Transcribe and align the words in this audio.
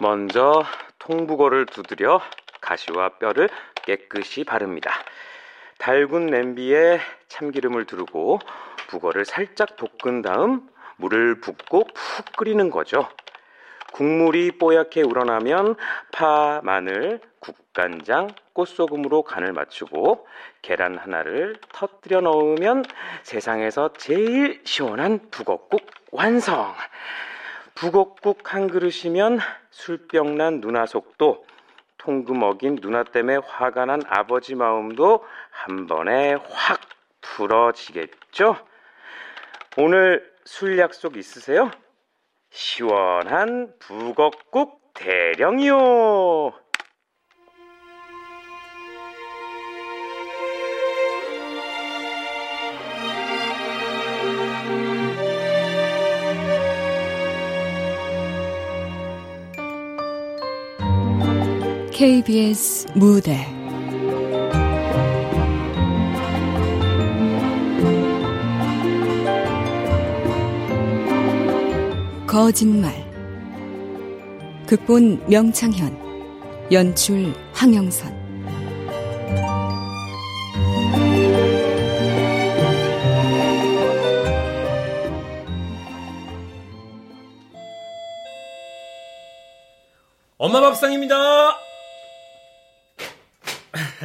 먼저 0.00 0.64
통북어를 0.98 1.66
두드려 1.66 2.20
가시와 2.60 3.10
뼈를 3.18 3.48
깨끗이 3.74 4.44
바릅니다. 4.44 4.92
달군 5.78 6.26
냄비에 6.26 7.00
참기름을 7.28 7.86
두르고 7.86 8.38
북어를 8.88 9.24
살짝 9.24 9.76
볶은 9.76 10.22
다음 10.22 10.68
물을 10.96 11.40
붓고 11.40 11.84
푹 11.84 12.36
끓이는 12.36 12.70
거죠. 12.70 13.08
국물이 13.92 14.52
뽀얗게 14.52 15.02
우러나면 15.02 15.76
파, 16.12 16.60
마늘, 16.62 17.20
국간장, 17.40 18.28
꽃소금으로 18.54 19.22
간을 19.22 19.52
맞추고 19.52 20.26
계란 20.62 20.96
하나를 20.96 21.56
터뜨려 21.72 22.20
넣으면 22.20 22.84
세상에서 23.22 23.92
제일 23.98 24.60
시원한 24.64 25.20
북어국 25.30 25.84
완성! 26.10 26.74
북어국 27.82 28.54
한 28.54 28.68
그릇이면 28.68 29.40
술병난 29.72 30.60
누나 30.60 30.86
속도, 30.86 31.44
통금 31.98 32.44
어긴 32.44 32.76
누나 32.76 33.02
때문에 33.02 33.38
화가 33.44 33.86
난 33.86 34.00
아버지 34.06 34.54
마음도 34.54 35.24
한 35.50 35.88
번에 35.88 36.34
확 36.34 36.80
풀어지겠죠? 37.22 38.56
오늘 39.78 40.32
술 40.44 40.78
약속 40.78 41.16
있으세요? 41.16 41.72
시원한 42.50 43.74
북어국 43.80 44.92
대령이요. 44.94 46.52
KBS 62.02 62.88
무대. 62.96 63.46
거짓말. 72.26 72.92
극본 74.66 75.28
명창현. 75.28 75.96
연출 76.72 77.32
황영선. 77.52 78.20
엄마 90.38 90.60
밥상입니다. 90.60 91.51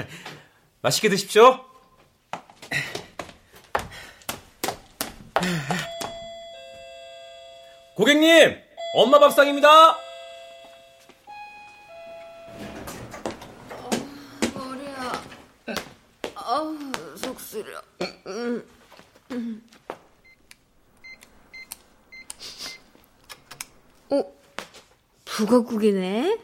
맛있게 0.81 1.09
드십시오. 1.09 1.66
고객님, 7.95 8.62
엄마 8.94 9.20
밥상입니다. 9.20 9.98
머리야. 14.53 15.23
아우, 16.36 16.78
속 17.18 17.40
쓰려. 17.40 17.81
어, 24.09 24.23
북어국이네? 25.25 26.38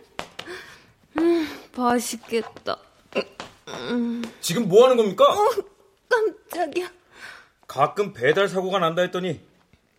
음, 1.20 1.70
맛있겠다. 1.78 2.80
지금 4.42 4.68
뭐 4.68 4.84
하는 4.86 4.98
겁니까? 4.98 5.26
어, 5.26 5.50
깜짝이야. 6.10 6.92
가끔 7.68 8.14
배달 8.14 8.48
사고가 8.48 8.80
난다 8.80 9.02
했더니 9.02 9.42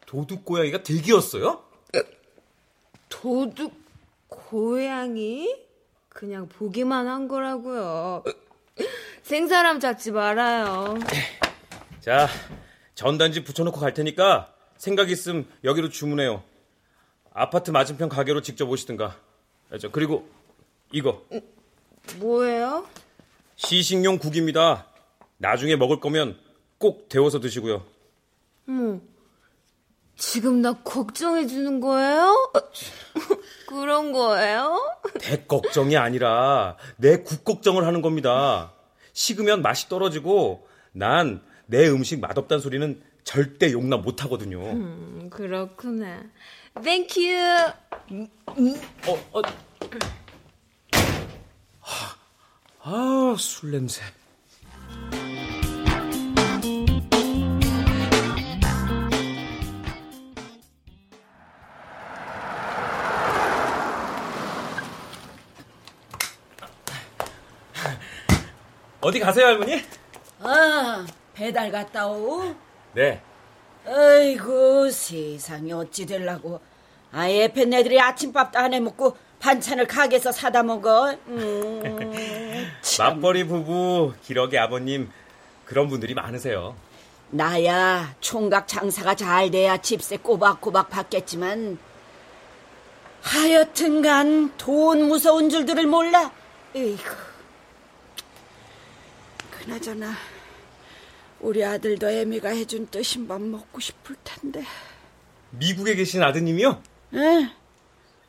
도둑 0.07 0.45
고양이가 0.45 0.83
득이었어요? 0.83 1.63
도둑 3.09 3.73
고양이? 4.29 5.55
그냥 6.09 6.49
보기만 6.49 7.09
한 7.09 7.27
거라고요. 7.27 8.23
생사람 9.23 9.81
잡지 9.81 10.13
말아요. 10.13 10.95
자, 12.01 12.29
전단지 12.95 13.43
붙여놓고 13.43 13.81
갈 13.81 13.95
테니까 13.95 14.53
생각 14.77 15.11
있음 15.11 15.51
여기로 15.65 15.89
주문해요. 15.89 16.43
아파트 17.33 17.71
맞은편 17.71 18.09
가게로 18.09 18.43
직접 18.43 18.69
오시든가. 18.69 19.17
저 19.81 19.91
그리고 19.91 20.29
이거 20.93 21.25
뭐예요? 22.19 22.87
시식용 23.57 24.19
국입니다. 24.19 24.87
나중에 25.39 25.77
먹을 25.77 26.01
거면 26.01 26.39
꼭 26.79 27.09
데워서 27.09 27.41
드시고요. 27.41 27.85
어머, 28.69 29.01
지금 30.17 30.63
나 30.63 30.73
걱정해 30.83 31.47
주는 31.47 31.81
거예요? 31.81 32.53
그런 33.67 34.13
거예요? 34.13 34.81
대 35.21 35.45
걱정이 35.45 35.97
아니라 35.97 36.77
내 36.97 37.23
국 37.25 37.45
걱정을 37.45 37.87
하는 37.87 38.03
겁니다. 38.03 38.73
식으면 39.13 39.63
맛이 39.63 39.89
떨어지고 39.89 40.67
난 40.93 41.43
내 41.67 41.89
음식 41.89 42.21
맛없다는 42.21 42.61
소리는 42.61 43.03
절대 43.25 43.73
용납 43.73 44.03
못 44.03 44.23
하거든요. 44.25 44.61
음, 44.61 45.31
그렇구나. 45.33 46.23
Thank 46.85 47.05
you. 47.05 47.21
어, 49.09 49.13
어. 49.33 49.43
아, 52.87 53.35
술 53.39 53.71
냄새. 53.71 54.03
어디 69.01 69.19
가세요, 69.19 69.47
할머니? 69.47 69.83
아, 70.41 71.07
배달 71.33 71.71
갔다 71.73 72.07
오? 72.07 72.55
네. 72.93 73.23
아이고, 73.87 74.91
세상에 74.91 75.73
어찌 75.73 76.05
될라고. 76.05 76.61
아예 77.13 77.49
팬네들이 77.49 77.99
아침밥도 78.01 78.59
안 78.59 78.75
해먹고 78.75 79.17
반찬을 79.39 79.87
가게에서 79.87 80.33
사다 80.33 80.63
먹어. 80.65 81.15
음, 81.29 81.81
참. 82.97 83.15
맞벌이 83.21 83.45
부부, 83.45 84.15
기러기 84.25 84.59
아버님, 84.59 85.11
그런 85.65 85.89
분들이 85.89 86.15
많으세요. 86.15 86.77
나야 87.31 88.15
총각 88.21 88.69
장사가 88.69 89.17
잘 89.17 89.51
돼야 89.51 89.79
집세 89.79 90.17
꼬박꼬박 90.17 90.91
받겠지만 90.91 91.79
하여튼간 93.23 94.57
돈 94.57 95.09
무서운 95.09 95.51
줄들을 95.51 95.87
몰라. 95.87 96.31
에이구. 96.77 97.03
그나저나 99.51 100.13
우리 101.41 101.65
아들도 101.65 102.09
애미가 102.09 102.51
해준 102.51 102.87
뜨신 102.91 103.27
밥 103.27 103.41
먹고 103.41 103.81
싶을 103.81 104.15
텐데. 104.23 104.65
미국에 105.51 105.95
계신 105.95 106.23
아드님이요? 106.23 106.83
에? 107.15 107.51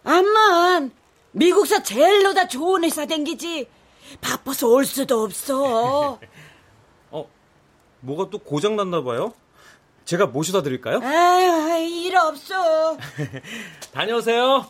암만 0.03 0.91
미국서 1.31 1.83
제일로 1.83 2.33
다 2.33 2.47
좋은 2.47 2.83
회사 2.83 3.05
댕기지. 3.05 3.67
바빠서 4.21 4.67
올 4.67 4.85
수도 4.85 5.23
없어. 5.23 6.19
어, 7.11 7.29
뭐가 8.01 8.29
또 8.29 8.37
고장 8.39 8.75
났나 8.75 9.03
봐요? 9.03 9.33
제가 10.05 10.27
모셔다 10.27 10.61
드릴까요? 10.61 10.99
아, 11.01 11.77
일 11.79 12.15
없어. 12.15 12.97
다녀오세요. 13.91 14.65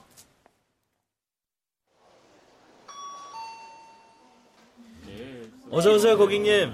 어서 5.72 5.94
오세요, 5.94 6.18
고객님. 6.18 6.72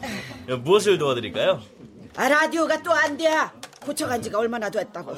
무엇을 0.64 0.98
도와드릴까요? 0.98 1.60
아, 2.16 2.28
라디오가 2.28 2.82
또 2.82 2.92
안 2.92 3.16
돼. 3.16 3.28
고쳐간 3.80 4.22
지가 4.22 4.38
얼마나 4.38 4.70
됐다고. 4.70 5.12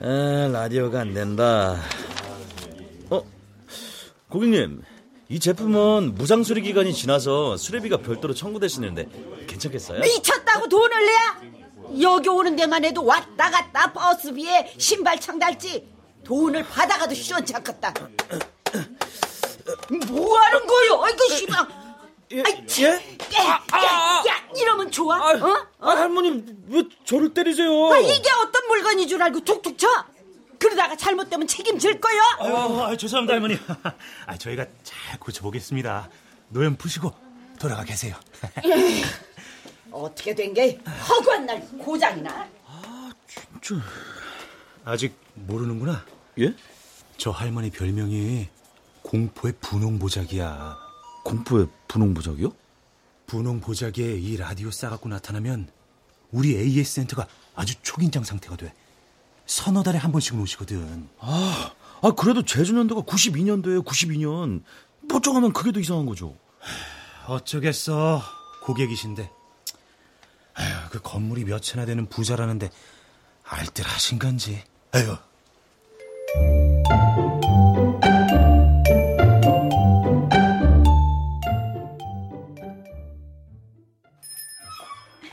아, 0.00 0.48
라디오가 0.52 1.00
안 1.00 1.14
된다. 1.14 1.76
어, 3.10 3.22
고객님, 4.28 4.82
이 5.28 5.40
제품은 5.40 6.14
무상 6.14 6.44
수리 6.44 6.62
기간이 6.62 6.94
지나서 6.94 7.56
수리비가 7.56 7.96
별도로 7.98 8.32
청구되시는데 8.32 9.08
괜찮겠어요? 9.48 10.00
미쳤다고 10.00 10.68
돈을 10.68 11.04
내야? 11.06 11.40
여기 12.00 12.28
오는 12.28 12.54
데만 12.54 12.84
해도 12.84 13.04
왔다 13.04 13.50
갔다 13.50 13.92
버스비에 13.92 14.74
신발 14.78 15.18
창 15.20 15.38
달지. 15.38 15.88
돈을 16.24 16.64
받아가도 16.64 17.14
시원찮겠다. 17.14 17.92
뭐 20.08 20.38
하는 20.38 20.66
거요? 20.66 21.02
아이고, 21.04 21.28
씨발. 21.28 21.66
예? 22.32 22.42
아이, 22.44 22.66
참. 22.66 22.84
예? 22.84 22.88
야, 23.38 23.62
야, 23.74 24.22
야, 24.28 24.48
이러면 24.56 24.90
좋아? 24.90 25.16
아, 25.16 25.32
어? 25.34 25.66
아, 25.80 25.90
할머님, 25.90 26.64
왜 26.68 26.82
저를 27.04 27.32
때리세요? 27.34 27.92
아, 27.92 27.98
이게 27.98 28.30
어떤 28.42 28.66
물건인 28.68 29.06
줄 29.08 29.22
알고 29.22 29.40
툭툭 29.40 29.76
쳐? 29.78 29.86
그러다가 30.58 30.96
잘못되면 30.96 31.46
책임질 31.46 32.00
거야. 32.00 32.20
아유, 32.40 32.82
아유, 32.84 32.96
죄송합니다 32.96 33.34
할머니. 33.34 33.58
아, 34.26 34.36
저희가 34.36 34.66
잘 34.82 35.18
고쳐보겠습니다. 35.20 36.08
노염 36.50 36.76
푸시고 36.76 37.12
돌아가 37.58 37.84
계세요. 37.84 38.14
어떻게 39.90 40.34
된 40.34 40.52
게 40.52 40.78
허구한 41.08 41.46
날 41.46 41.60
고장이나? 41.78 42.48
아직 44.84 45.16
모르는구나. 45.34 46.04
예? 46.38 46.54
저 47.16 47.30
할머니 47.30 47.70
별명이 47.70 48.48
공포의 49.02 49.54
분홍보자기야. 49.60 50.76
공포의 51.24 51.66
분홍부적이요? 51.88 52.52
분홍보자기에 53.26 54.16
이 54.18 54.36
라디오 54.36 54.70
싸갖고 54.70 55.08
나타나면 55.08 55.68
우리 56.30 56.56
AS 56.56 56.92
센터가 56.94 57.26
아주 57.54 57.74
초긴장 57.82 58.22
상태가 58.24 58.56
돼. 58.56 58.72
서너 59.46 59.82
달에 59.82 59.98
한 59.98 60.12
번씩은 60.12 60.40
오시거든. 60.40 61.08
아, 61.20 61.72
아 62.02 62.10
그래도 62.12 62.44
제주년도가 62.44 63.02
92년도예요. 63.02 63.84
92년. 63.84 64.62
뽀쩍하면 65.08 65.52
그게 65.52 65.72
더 65.72 65.80
이상한 65.80 66.06
거죠. 66.06 66.36
어쩌겠어. 67.26 68.22
고객이신데. 68.64 69.30
아휴, 70.54 70.90
그 70.90 71.00
건물이 71.00 71.44
몇 71.44 71.60
채나 71.60 71.84
되는 71.84 72.06
부자라는데 72.08 72.70
알뜰하신 73.44 74.18
건지. 74.18 74.62
아유. 74.92 75.16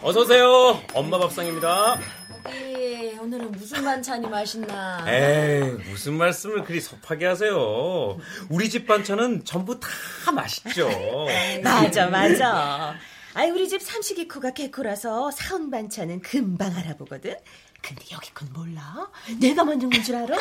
어서 0.01 0.19
오세요. 0.19 0.81
엄마 0.94 1.18
밥상입니다. 1.18 1.98
예, 2.49 3.17
오늘은 3.19 3.51
무슨 3.51 3.83
반찬이 3.83 4.27
맛있나? 4.27 5.05
에이, 5.07 5.61
무슨 5.89 6.13
말씀을 6.15 6.63
그리 6.63 6.81
섭하게 6.81 7.25
하세요. 7.25 8.17
우리 8.49 8.69
집 8.69 8.85
반찬은 8.85 9.45
전부 9.45 9.79
다 9.79 9.87
맛있죠. 10.31 10.89
맞아, 11.63 12.07
맞아. 12.07 12.95
아이, 13.33 13.49
우리 13.49 13.67
집 13.67 13.81
삼식이 13.81 14.27
코가 14.27 14.51
개코라서 14.51 15.31
사온 15.31 15.71
반찬은 15.71 16.21
금방 16.21 16.75
알아보거든. 16.75 17.35
근데 17.81 18.01
여기 18.11 18.33
건 18.33 18.49
몰라? 18.53 19.09
내가 19.41 19.63
만든 19.63 19.89
건 19.89 20.01
줄 20.03 20.15
알아? 20.15 20.37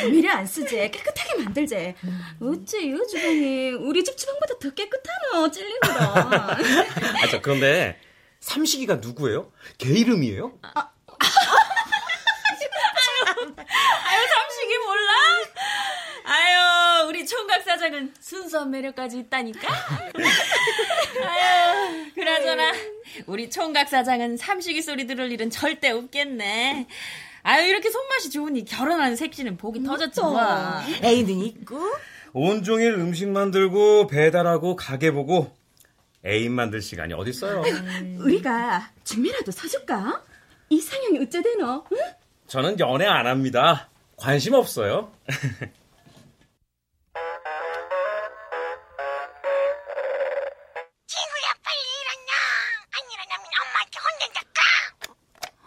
재미를 0.00 0.30
안 0.30 0.46
쓰지 0.46 0.90
깨끗하게 0.90 1.42
만들지 1.44 1.94
어째 2.40 2.78
이 2.82 2.94
주방이 3.08 3.70
우리 3.70 4.02
집 4.04 4.16
주방보다 4.16 4.58
더 4.60 4.70
깨끗하노 4.70 5.50
찔리더라 5.50 6.56
아, 7.22 7.26
저 7.30 7.40
그런데 7.40 7.98
삼식이가 8.46 8.96
누구예요? 8.96 9.50
걔 9.76 9.90
이름이에요? 9.90 10.52
아유 14.04 14.26
삼식이 14.28 14.78
몰라? 14.86 15.12
아유 16.24 17.08
우리 17.08 17.26
총각 17.26 17.62
사장은 17.62 18.14
순수한 18.20 18.70
매력까지 18.70 19.18
있다니까 19.18 19.68
아유 21.26 22.10
그나저나 22.14 22.72
우리 23.26 23.50
총각 23.50 23.88
사장은 23.88 24.36
삼식이 24.36 24.80
소리 24.80 25.06
들을 25.08 25.30
일은 25.32 25.50
절대 25.50 25.90
없겠네 25.90 26.86
아유 27.42 27.68
이렇게 27.68 27.90
손맛이 27.90 28.30
좋으니 28.30 28.64
결혼하는 28.64 29.16
색시는 29.16 29.56
복이 29.56 29.82
터졌지 29.82 30.20
뭐 30.20 30.40
애인은 31.02 31.34
있고. 31.46 31.80
온종일 32.32 32.92
음식 32.94 33.28
만들고 33.28 34.06
배달하고 34.08 34.76
가게 34.76 35.10
보고 35.10 35.52
애인 36.26 36.52
만들 36.52 36.82
시간이 36.82 37.14
어딨어요? 37.14 37.62
우리가 38.18 38.90
죽미라도 39.04 39.52
사줄까? 39.52 40.22
이상형이 40.68 41.20
어쩌대노? 41.20 41.84
응? 41.92 41.98
저는 42.48 42.80
연애 42.80 43.06
안 43.06 43.26
합니다. 43.26 43.88
관심 44.16 44.54
없어요. 44.54 45.12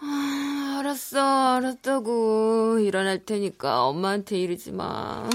아, 0.02 0.78
알았어, 0.80 1.56
알았다고. 1.58 2.80
일어날 2.80 3.26
테니까 3.26 3.86
엄마한테 3.86 4.38
이러지 4.38 4.72
마. 4.72 5.30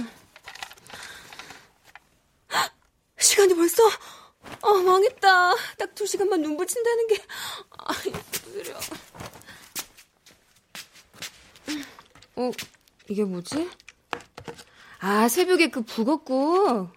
헉, 2.52 2.72
시간이 3.18 3.54
벌써? 3.54 3.82
아, 4.62 4.72
망했다. 4.84 5.54
딱 5.78 5.94
두 5.94 6.06
시간만 6.06 6.42
눈 6.42 6.56
붙인다는 6.56 7.06
게. 7.06 7.16
아이, 7.78 8.12
느려. 8.52 8.74
어, 12.36 12.50
이게 13.08 13.24
뭐지? 13.24 13.70
아, 15.00 15.28
새벽에 15.28 15.68
그 15.68 15.82
북엇국. 15.82 16.88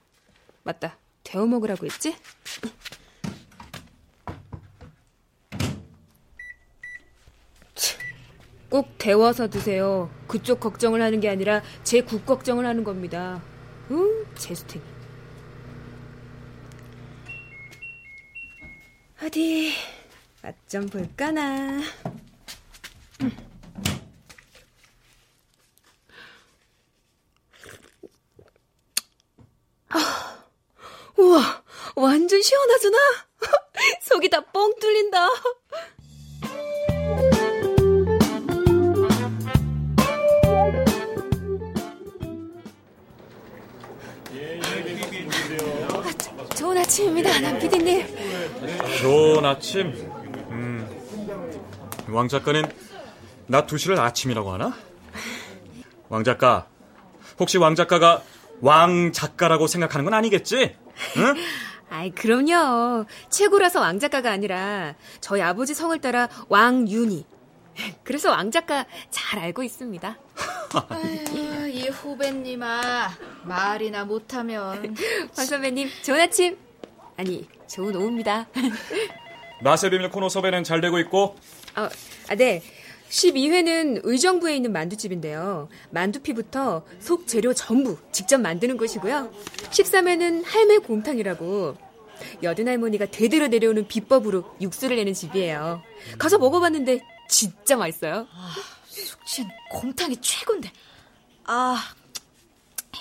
맞다. 0.64 0.98
데워 1.24 1.46
먹으라고 1.46 1.86
했지? 1.86 2.16
꼭 8.70 8.98
데워서 8.98 9.50
드세요. 9.50 10.10
그쪽 10.28 10.60
걱정을 10.60 11.02
하는 11.02 11.20
게 11.20 11.30
아니라 11.30 11.62
제 11.84 12.02
국 12.02 12.26
걱정을 12.26 12.66
하는 12.66 12.84
겁니다. 12.84 13.42
응, 13.92 14.26
제스팅이. 14.36 14.97
어디 19.28 19.74
맛 20.42 20.56
좀 20.70 20.88
볼까나. 20.88 21.82
음. 23.22 23.38
아, 29.90 30.44
우와, 31.18 31.64
완전 31.96 32.42
시원하잖아. 32.42 32.98
속이 34.02 34.30
다 34.30 34.42
뻥 34.52 34.74
뚫린다. 34.80 35.28
좋은 46.68 46.78
아침입니다, 46.80 47.40
남 47.40 47.60
PD님. 47.60 48.06
좋은 49.00 49.46
아침. 49.46 49.88
음, 50.52 50.86
왕 52.10 52.28
작가는 52.28 52.62
낮 53.46 53.68
2시를 53.68 53.98
아침이라고 53.98 54.52
하나? 54.52 54.74
왕 56.10 56.26
작가, 56.26 56.68
혹시 57.40 57.58
왕 57.58 57.76
작가가 57.76 58.22
왕 58.60 59.14
작가라고 59.14 59.68
생각하는 59.68 60.04
건 60.04 60.14
아니겠지? 60.14 60.76
응? 61.16 61.36
아이, 61.90 62.12
그럼요. 62.12 63.06
최고라서 63.30 63.80
왕 63.80 63.98
작가가 64.00 64.30
아니라 64.32 64.96
저희 65.22 65.42
아버지 65.42 65.74
성을 65.74 65.98
따라 66.02 66.28
왕윤희. 66.50 67.26
그래서 68.04 68.32
왕 68.32 68.52
작가 68.52 68.86
잘 69.10 69.40
알고 69.40 69.64
있습니다. 69.64 70.18
이 71.70 71.88
후배님아 71.90 73.10
말이나 73.44 74.06
못하면 74.06 74.96
황 75.36 75.46
선배님, 75.46 75.90
좋은 76.04 76.20
아침. 76.20 76.58
아니, 77.18 77.48
좋은 77.68 77.96
오후입니다. 77.96 78.48
맛의 79.62 79.90
비밀 79.90 80.10
코너 80.10 80.30
섭외는 80.30 80.64
잘 80.64 80.82
되고 80.82 81.00
있고 81.00 81.36
아, 81.76 81.90
아, 82.30 82.36
네. 82.36 82.62
12회는 83.10 84.02
의정부에 84.04 84.56
있는 84.58 84.74
만두집인데요. 84.74 85.70
만두피부터 85.92 86.86
속 87.00 87.26
재료 87.26 87.54
전부 87.54 87.98
직접 88.12 88.38
만드는 88.40 88.76
곳이고요. 88.76 89.32
13회는 89.70 90.44
할매 90.46 90.80
곰탕이라고 90.80 91.78
여든 92.44 92.68
할머니가 92.68 93.06
대대로 93.06 93.48
내려오는 93.48 93.88
비법으로 93.88 94.56
육수를 94.60 94.98
내는 94.98 95.14
집이에요. 95.14 95.82
가서 96.18 96.38
먹어봤는데 96.38 97.00
진짜 97.30 97.78
맛있어요. 97.78 98.28
숙취는 98.90 99.50
곰탕이 99.72 100.18
최고인데 100.20 100.70
아 101.48 101.78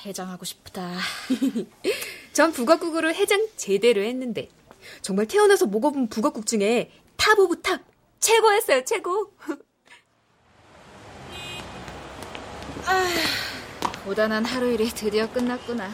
해장하고 0.05 0.45
싶다 0.45 0.93
전 2.33 2.53
북엇국으로 2.53 3.13
해장 3.13 3.47
제대로 3.57 4.03
했는데 4.03 4.49
정말 5.03 5.27
태어나서 5.27 5.67
먹어본 5.67 6.09
북엇국 6.09 6.47
중에 6.47 6.91
top 7.17 7.39
of 7.39 7.61
top 7.63 7.83
최고였어요 8.21 8.85
최고. 8.85 9.33
고단한 14.05 14.45
하루 14.45 14.71
일이 14.71 14.89
드디어 14.89 15.31
끝났구나 15.33 15.91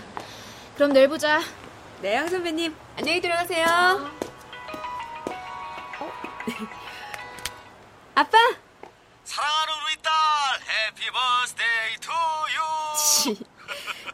그럼 0.77 0.93
내일 0.93 1.09
보자 1.09 1.41
네, 2.03 2.17
황 2.17 2.27
선배님. 2.27 2.75
안녕히 2.97 3.21
들어가세요. 3.21 3.65
어? 6.01 6.11
아빠! 8.17 8.39
투유 13.23 13.37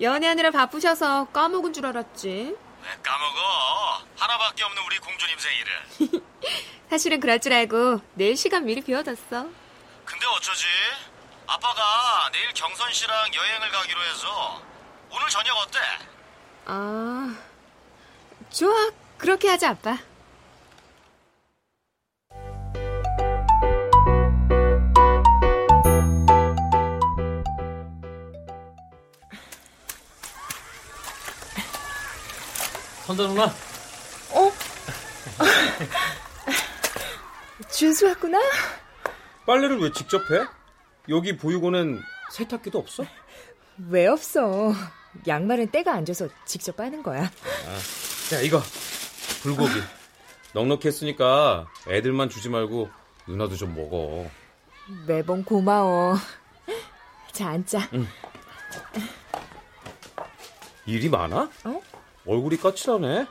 연애하느라 0.00 0.50
바쁘셔서 0.50 1.26
까먹은 1.32 1.72
줄 1.72 1.86
알았지. 1.86 2.28
왜 2.28 2.88
까먹어 3.02 4.02
하나밖에 4.16 4.64
없는 4.64 4.82
우리 4.84 4.98
공주님 4.98 5.36
생일을 5.38 6.22
사실은 6.90 7.20
그럴 7.20 7.38
줄 7.40 7.52
알고 7.52 8.00
내일 8.14 8.36
시간 8.36 8.64
미리 8.64 8.80
비워뒀어. 8.80 9.16
근데 10.04 10.26
어쩌지 10.36 10.64
아빠가 11.46 12.30
내일 12.32 12.52
경선 12.54 12.92
씨랑 12.92 13.34
여행을 13.34 13.70
가기로 13.70 14.00
해서 14.02 14.62
오늘 15.10 15.28
저녁 15.28 15.56
어때? 15.58 15.78
아, 16.66 17.34
좋아. 18.50 18.90
그렇게 19.16 19.48
하자, 19.48 19.70
아빠. 19.70 19.98
선자 33.08 33.26
누나. 33.26 33.46
어? 33.46 34.52
준수 37.72 38.06
왔구나? 38.06 38.38
빨래를 39.46 39.80
왜 39.80 39.90
직접 39.92 40.20
해? 40.30 40.44
여기 41.08 41.34
보육원엔 41.34 42.02
세탁기도 42.32 42.78
없어? 42.78 43.06
왜 43.88 44.06
없어? 44.08 44.74
양말은 45.26 45.68
때가 45.68 45.94
안 45.94 46.04
져서 46.04 46.28
직접 46.44 46.76
빠는 46.76 47.02
거야. 47.02 47.22
아, 47.22 47.78
자 48.28 48.42
이거 48.42 48.60
불고기 49.40 49.80
넉넉했으니까 50.52 51.66
애들만 51.88 52.28
주지 52.28 52.50
말고 52.50 52.90
누나도 53.26 53.56
좀 53.56 53.74
먹어. 53.74 54.30
매번 55.06 55.46
고마워. 55.46 56.18
자, 57.32 57.48
앉자. 57.48 57.88
응. 57.94 58.06
일이 60.84 61.08
많아? 61.08 61.48
어? 61.64 61.80
얼굴이 62.28 62.58
까칠하네. 62.58 63.26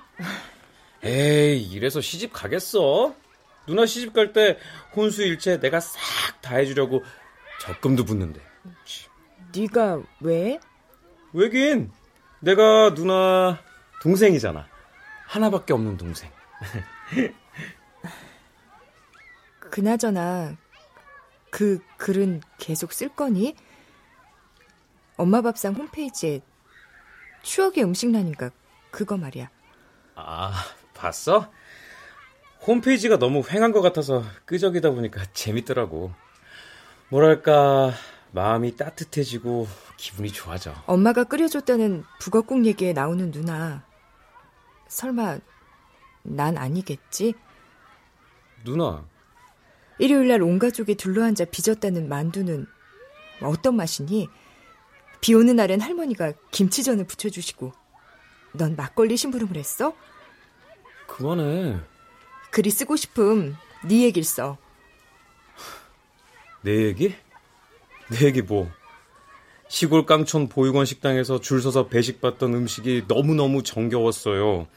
에이, 1.03 1.61
이래서 1.63 2.01
시집 2.01 2.33
가겠어? 2.33 3.15
누나 3.67 3.85
시집 3.85 4.11
갈 4.13 4.33
때 4.33 4.57
혼수 4.95 5.21
일체 5.23 5.59
내가 5.59 5.79
싹 5.79 5.99
다 6.41 6.55
해주려고 6.55 7.03
적금도 7.61 8.05
붓는데. 8.05 8.41
네가 9.55 10.01
왜? 10.21 10.59
왜긴? 11.33 11.91
내가 12.39 12.93
누나 12.93 13.59
동생이잖아. 14.01 14.67
하나밖에 15.27 15.73
없는 15.73 15.97
동생. 15.97 16.31
그나저나 19.59 20.55
그 21.51 21.79
글은 21.97 22.41
계속 22.57 22.93
쓸 22.93 23.09
거니? 23.09 23.55
엄마 25.17 25.41
밥상 25.41 25.73
홈페이지에 25.73 26.41
추억의 27.43 27.83
음식란인가 27.83 28.51
그거 28.97 29.15
말이야. 29.15 29.47
아, 30.15 30.51
봤어? 30.95 31.51
홈페이지가 32.65 33.19
너무 33.19 33.43
횡한 33.47 33.71
것 33.71 33.81
같아서 33.81 34.23
끄적이다 34.45 34.89
보니까 34.89 35.23
재밌더라고. 35.33 36.11
뭐랄까, 37.09 37.93
마음이 38.31 38.75
따뜻해지고 38.75 39.67
기분이 39.97 40.31
좋아져. 40.31 40.73
엄마가 40.87 41.25
끓여줬다는 41.25 42.05
북어국 42.19 42.65
얘기에 42.65 42.93
나오는 42.93 43.29
누나. 43.29 43.85
설마 44.87 45.37
난 46.23 46.57
아니겠지? 46.57 47.35
누나. 48.63 49.05
일요일 49.99 50.27
날 50.27 50.41
온 50.41 50.57
가족이 50.57 50.95
둘러앉아 50.95 51.45
빚었다는 51.51 52.09
만두는 52.09 52.65
어떤 53.43 53.75
맛이니? 53.75 54.27
비 55.21 55.35
오는 55.35 55.55
날엔 55.55 55.81
할머니가 55.81 56.33
김치전을 56.49 57.05
부쳐주시고 57.05 57.73
넌 58.57 58.75
막걸리 58.75 59.17
심부름을 59.17 59.55
했어? 59.55 59.93
그만해. 61.07 61.77
글이 62.51 62.69
쓰고 62.69 62.95
싶음 62.95 63.55
네 63.85 64.03
얘길 64.03 64.23
써. 64.23 64.57
내 66.61 66.85
얘기? 66.85 67.13
내 68.09 68.25
얘기 68.25 68.41
뭐? 68.41 68.69
시골 69.69 70.05
깡촌 70.05 70.47
보육원 70.47 70.85
식당에서 70.85 71.39
줄 71.39 71.61
서서 71.61 71.87
배식받던 71.87 72.53
음식이 72.53 73.03
너무너무 73.07 73.63
정겨웠어요. 73.63 74.67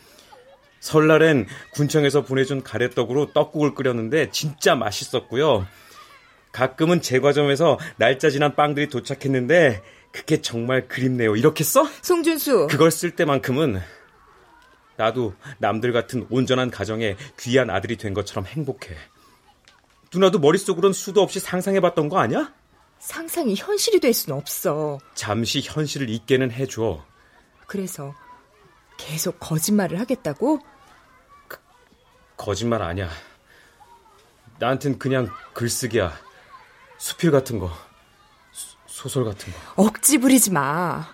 설날엔 0.80 1.46
군청에서 1.72 2.22
보내준 2.22 2.62
가래떡으로 2.62 3.32
떡국을 3.32 3.74
끓였는데 3.74 4.30
진짜 4.30 4.74
맛있었고요. 4.74 5.66
가끔은 6.52 7.00
제과점에서 7.00 7.78
날짜 7.96 8.30
지난 8.30 8.56
빵들이 8.56 8.88
도착했는데 8.88 9.82
그게 10.12 10.42
정말 10.42 10.88
그립네요. 10.88 11.36
이렇게 11.36 11.64
써? 11.64 11.86
송준수. 12.02 12.68
그걸 12.70 12.90
쓸 12.90 13.12
때만큼은 13.12 13.80
나도 14.96 15.34
남들 15.58 15.92
같은 15.92 16.26
온전한 16.30 16.70
가정에 16.70 17.16
귀한 17.38 17.70
아들이 17.70 17.96
된 17.96 18.12
것처럼 18.12 18.44
행복해. 18.46 18.96
누나도 20.12 20.40
머릿속으론 20.40 20.92
수도 20.92 21.22
없이 21.22 21.38
상상해봤던 21.40 22.08
거 22.08 22.18
아니야? 22.18 22.52
상상이 22.98 23.54
현실이 23.54 24.00
될순 24.00 24.32
없어. 24.34 24.98
잠시 25.14 25.62
현실을 25.62 26.10
잊게는 26.10 26.50
해줘. 26.50 27.04
그래서 27.66 28.14
계속 28.98 29.38
거짓말을 29.40 29.98
하겠다고? 30.00 30.60
그, 31.48 31.58
거짓말 32.36 32.82
아니야. 32.82 33.08
나한텐 34.58 34.98
그냥 34.98 35.30
글쓰기야. 35.54 36.12
수필 36.98 37.30
같은 37.30 37.58
거. 37.58 37.70
수, 39.00 39.08
소설 39.08 39.24
같은 39.24 39.50
거. 39.52 39.58
억지 39.82 40.18
부리지 40.18 40.50
마. 40.50 41.08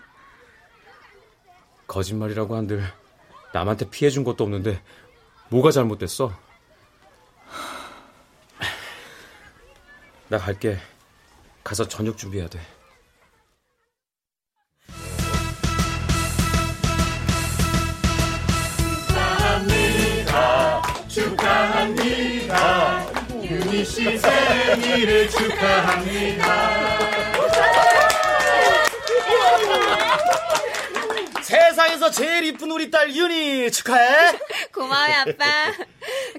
거짓말이라고 1.87 2.57
한들 2.57 2.83
남한테 3.53 3.89
피해 3.91 4.11
준 4.11 4.25
것도 4.25 4.43
없는데 4.43 4.83
뭐가 5.51 5.71
잘못됐어? 5.71 6.33
나 10.29 10.39
갈게. 10.39 10.79
가서 11.63 11.87
저녁 11.87 12.17
준비해야 12.17 12.49
돼. 12.49 12.61
축하합니다. 19.09 20.83
축하합니다. 21.09 23.07
윤희 23.43 23.85
씨 23.85 24.19
생일을 24.19 25.29
축하합니다. 25.31 27.06
세상에서 31.47 32.11
제일 32.11 32.43
이쁜 32.43 32.73
우리 32.73 32.91
딸 32.91 33.15
윤희 33.15 33.71
축하해. 33.71 34.37
고마워요, 34.75 35.15
아빠. 35.29 35.73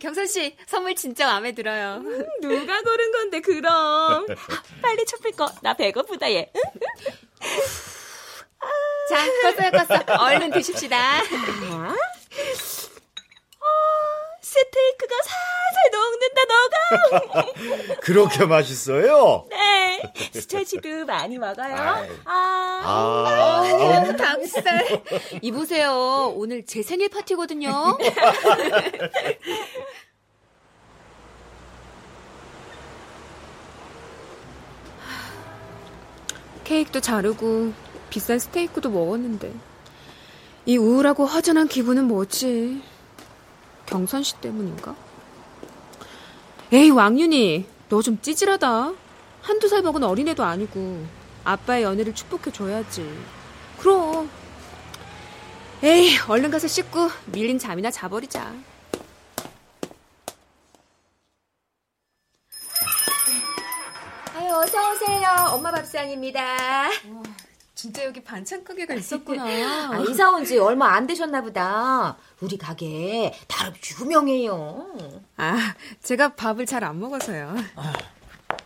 경선 0.01 0.27
씨, 0.27 0.57
선물 0.67 0.95
진짜 0.95 1.27
마음에 1.27 1.53
들어요. 1.53 2.01
누가 2.41 2.81
고른 2.81 3.11
건데 3.13 3.39
그럼. 3.39 4.25
빨리 4.83 5.05
촛불 5.05 5.31
꺼. 5.31 5.49
나 5.61 5.73
배고프다 5.75 6.29
얘. 6.33 6.51
자, 9.09 9.25
껐어요, 9.43 9.71
껐어. 9.87 10.19
얼른 10.19 10.51
드십시다. 10.51 11.21
어, 14.57 14.65
스테이크가 14.65 15.15
살살 15.23 15.91
녹는다, 15.91 16.41
녹아. 16.49 17.97
그렇게 18.01 18.45
맛있어요? 18.45 19.45
네. 19.49 20.01
스트레치도 20.33 21.05
많이 21.05 21.37
먹어요. 21.37 21.75
아. 21.75 22.81
아. 22.83 24.13
닭살. 24.17 25.03
이보세요. 25.41 26.33
오늘 26.35 26.65
제 26.65 26.81
생일 26.81 27.09
파티거든요. 27.09 27.97
케이크도 36.63 36.99
자르고 36.99 37.71
비싼 38.09 38.39
스테이크도 38.39 38.89
먹었는데 38.89 39.53
이 40.65 40.75
우울하고 40.77 41.25
허전한 41.25 41.69
기분은 41.69 42.05
뭐지? 42.05 42.81
경선 43.87 44.23
씨 44.23 44.35
때문인가? 44.39 44.95
에이 46.71 46.89
왕윤이 46.91 47.65
너 47.89 48.01
좀 48.01 48.21
찌질하다. 48.21 48.93
한두 49.41 49.67
살 49.69 49.81
먹은 49.81 50.03
어린애도 50.03 50.43
아니고 50.43 51.05
아빠의 51.45 51.83
연애를 51.83 52.13
축복해줘야지. 52.13 53.09
그럼. 53.79 54.29
에이 55.81 56.17
얼른 56.27 56.51
가서 56.51 56.67
씻고 56.67 57.09
밀린 57.27 57.57
잠이나 57.59 57.89
자버리자. 57.91 58.53
아유 64.35 64.53
어서 64.53 64.91
오세요. 64.91 65.27
엄마 65.51 65.71
밥상입니다. 65.71 66.89
진짜 67.77 68.03
여기 68.05 68.23
반찬 68.23 68.63
가게가 68.63 68.95
있었구나. 68.95 69.43
아, 69.45 69.99
이사 70.09 70.31
온 70.31 70.43
지 70.43 70.57
얼마 70.57 70.93
안 70.95 71.05
되셨나 71.05 71.41
보다. 71.41 72.17
우리 72.41 72.57
가게 72.57 73.31
다름 73.47 73.73
유명해요. 74.01 75.21
아, 75.37 75.75
제가 76.01 76.33
밥을 76.33 76.65
잘 76.65 76.83
안 76.83 76.99
먹어서요. 76.99 77.55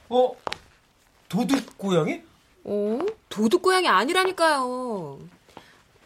어? 0.08 0.32
도둑 1.28 1.78
고양이? 1.78 2.22
어? 2.64 3.00
도둑 3.28 3.62
고양이 3.62 3.90
아니라니까요. 3.90 5.20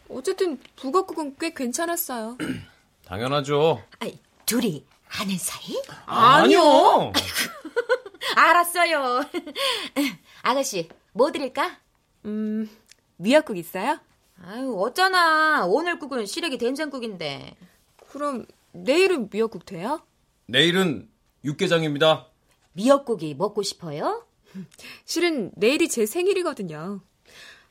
어쨌든 0.08 0.58
북어국은 0.74 1.36
꽤 1.38 1.54
괜찮았어요. 1.54 2.36
당연하죠. 3.06 3.84
아니, 4.00 4.18
둘이 4.46 4.84
아는 5.08 5.38
사이? 5.38 5.80
아니요. 6.06 7.12
알았어요. 8.34 9.22
아가씨, 10.42 10.88
뭐 11.12 11.30
드릴까? 11.30 11.76
음, 12.24 12.68
미역국 13.16 13.56
있어요? 13.56 13.98
아유, 14.42 14.74
어쩌나. 14.78 15.64
오늘 15.66 15.98
국은 15.98 16.26
시래기 16.26 16.58
된장국인데. 16.58 17.56
그럼 18.10 18.46
내일은 18.72 19.30
미역국 19.30 19.64
돼요? 19.64 20.02
내일은 20.46 21.08
육개장입니다. 21.44 22.26
미역국이 22.72 23.34
먹고 23.34 23.62
싶어요? 23.62 24.26
실은 25.04 25.50
내일이 25.56 25.88
제 25.88 26.06
생일이거든요. 26.06 27.00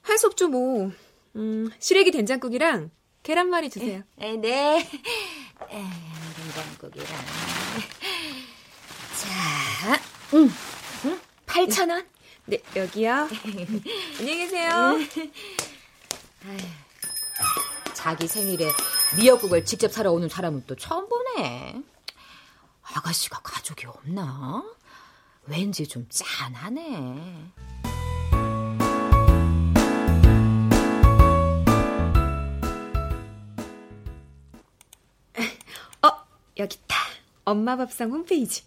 한속 0.02 0.38
좀 0.38 0.52
뭐, 0.52 0.92
음, 1.36 1.70
시래기 1.80 2.12
된장국이랑 2.12 2.92
계란말이 3.24 3.70
주세요. 3.70 4.04
에, 4.20 4.36
네. 4.38 4.80
에, 4.80 5.84
된장국이랑. 6.38 7.08
자, 9.18 10.36
음, 10.36 10.50
음 11.06 11.20
8,000원? 11.46 12.06
네, 12.48 12.62
여기요. 12.76 13.28
안녕히 14.20 14.38
계세요. 14.38 14.72
아휴, 16.46 16.58
자기 17.94 18.28
생일에 18.28 18.70
미역국을 19.18 19.66
직접 19.66 19.92
사러 19.92 20.12
오는 20.12 20.30
사람은 20.30 20.66
또 20.68 20.76
처음 20.76 21.10
보네. 21.10 21.82
아가씨가 22.84 23.40
가족이 23.42 23.88
없나? 23.88 24.64
왠지 25.48 25.88
좀 25.88 26.06
짠하네. 26.10 27.52
어, 36.04 36.26
여기 36.58 36.78
있다. 36.78 36.96
엄마 37.44 37.76
밥상 37.76 38.12
홈페이지. 38.12 38.64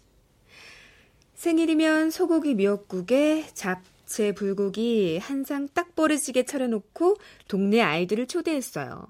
생일이면 1.43 2.11
소고기 2.11 2.53
미역국에 2.53 3.47
잡채 3.53 4.33
불고기 4.33 5.17
한 5.19 5.45
상 5.45 5.69
딱 5.73 5.95
버릇지게 5.95 6.43
차려놓고 6.43 7.15
동네 7.47 7.81
아이들을 7.81 8.27
초대했어요. 8.27 9.07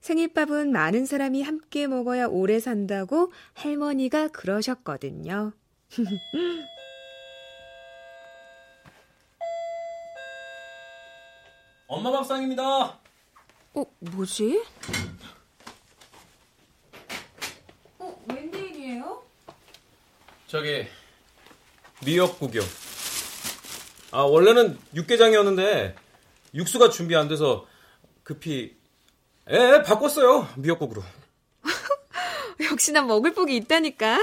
생일밥은 0.00 0.72
많은 0.72 1.04
사람이 1.04 1.42
함께 1.42 1.86
먹어야 1.86 2.28
오래 2.28 2.60
산다고 2.60 3.30
할머니가 3.52 4.28
그러셨거든요. 4.28 5.52
엄마 11.88 12.10
밥상입니다. 12.10 12.98
어, 13.74 13.84
뭐지? 14.00 14.64
어, 17.98 18.24
웬일이에요? 18.28 19.22
저기 20.46 20.86
미역국이요. 22.04 22.62
아 24.12 24.22
원래는 24.22 24.78
육개장이었는데 24.94 25.94
육수가 26.54 26.90
준비 26.90 27.16
안 27.16 27.28
돼서 27.28 27.66
급히 28.22 28.76
예 29.50 29.82
바꿨어요 29.84 30.48
미역국으로. 30.56 31.02
역시나 32.70 33.02
먹을 33.02 33.32
복이 33.34 33.54
있다니까. 33.56 34.22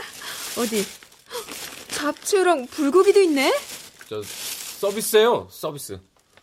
어디? 0.57 0.83
잡채랑 1.89 2.67
불고기도 2.67 3.19
있네? 3.21 3.53
저 4.07 4.21
서비스예요 4.23 5.47
서비스. 5.51 5.99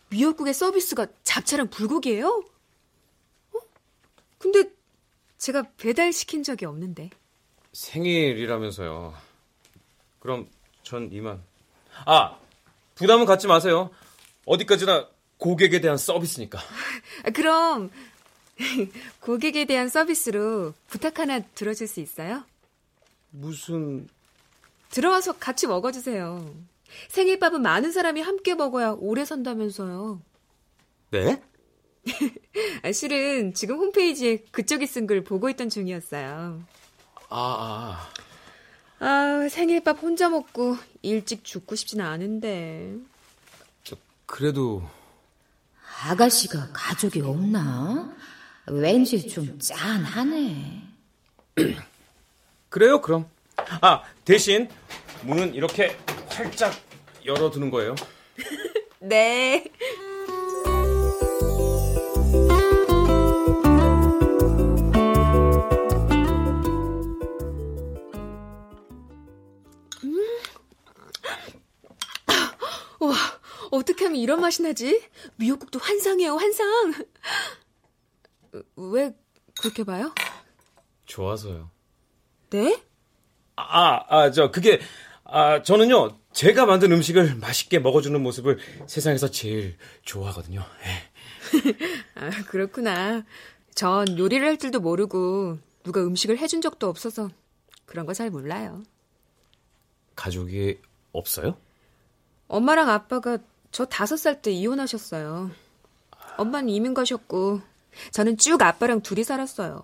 미역국의 0.09 0.53
서비스가 0.53 1.07
잡채랑 1.23 1.69
불고기예요? 1.69 2.43
어? 3.53 3.59
근데 4.37 4.69
제가 5.37 5.63
배달 5.77 6.11
시킨 6.11 6.43
적이 6.43 6.65
없는데. 6.65 7.09
생일이라면서요. 7.73 9.13
그럼 10.19 10.49
전 10.83 11.09
이만. 11.11 11.41
아 12.05 12.37
부담은 12.95 13.25
갖지 13.25 13.47
마세요. 13.47 13.89
어디까지나 14.45 15.07
고객에 15.37 15.81
대한 15.81 15.97
서비스니까. 15.97 16.59
아, 17.25 17.29
그럼 17.31 17.89
고객에 19.21 19.65
대한 19.65 19.89
서비스로 19.89 20.73
부탁 20.87 21.19
하나 21.19 21.39
들어줄 21.39 21.87
수 21.87 21.99
있어요? 21.99 22.43
무슨 23.31 24.07
들어와서 24.89 25.33
같이 25.33 25.67
먹어주세요. 25.67 26.53
생일밥은 27.09 27.61
많은 27.61 27.91
사람이 27.91 28.21
함께 28.21 28.53
먹어야 28.55 28.95
오래 28.99 29.23
산다면서요. 29.25 30.21
네? 31.11 31.41
아, 32.83 32.91
실은 32.91 33.53
지금 33.53 33.77
홈페이지에 33.77 34.43
그쪽이 34.51 34.85
쓴 34.87 35.07
글 35.07 35.23
보고 35.23 35.49
있던 35.49 35.69
중이었어요. 35.69 36.61
아, 37.29 37.37
아. 37.37 38.09
아, 39.03 39.47
생일밥 39.49 40.03
혼자 40.03 40.29
먹고 40.29 40.77
일찍 41.01 41.43
죽고 41.43 41.75
싶진 41.75 42.01
않은데. 42.01 42.93
저 43.83 43.95
그래도 44.27 44.87
아가씨가 46.03 46.69
가족이 46.71 47.21
없나? 47.21 48.15
왠지 48.67 49.27
좀 49.27 49.57
짠하네. 49.57 50.83
그래요, 52.69 53.01
그럼. 53.01 53.25
아, 53.81 54.03
대신 54.23 54.69
문은 55.23 55.55
이렇게 55.55 55.97
활짝 56.29 56.71
열어두는 57.25 57.71
거예요. 57.71 57.95
네. 58.99 59.65
어떻게 73.71 74.05
하면 74.05 74.19
이런 74.19 74.41
맛이 74.41 74.61
나지? 74.61 75.01
미역국도 75.37 75.79
환상이에요, 75.79 76.35
환상. 76.35 76.93
왜 78.75 79.15
그렇게 79.59 79.83
봐요? 79.83 80.13
좋아서요. 81.05 81.69
네? 82.49 82.81
아, 83.55 84.03
아, 84.07 84.31
저, 84.31 84.51
그게, 84.51 84.79
아, 85.23 85.61
저는요, 85.61 86.17
제가 86.33 86.65
만든 86.65 86.91
음식을 86.91 87.35
맛있게 87.35 87.79
먹어주는 87.79 88.21
모습을 88.21 88.59
세상에서 88.87 89.29
제일 89.31 89.77
좋아하거든요. 90.03 90.63
예. 90.85 91.77
아, 92.15 92.29
그렇구나. 92.47 93.23
전 93.73 94.17
요리를 94.17 94.45
할 94.45 94.57
줄도 94.57 94.79
모르고 94.81 95.59
누가 95.83 96.01
음식을 96.01 96.37
해준 96.37 96.61
적도 96.61 96.87
없어서 96.89 97.29
그런 97.85 98.05
거 98.05 98.13
잘 98.13 98.29
몰라요. 98.29 98.83
가족이 100.15 100.79
없어요? 101.13 101.57
엄마랑 102.47 102.89
아빠가 102.89 103.37
저 103.71 103.85
다섯 103.85 104.17
살 104.17 104.41
때 104.41 104.51
이혼하셨어요. 104.51 105.51
엄마는 106.37 106.69
이민 106.69 106.93
가셨고 106.93 107.61
저는 108.11 108.37
쭉 108.37 108.61
아빠랑 108.61 109.01
둘이 109.01 109.23
살았어요. 109.23 109.81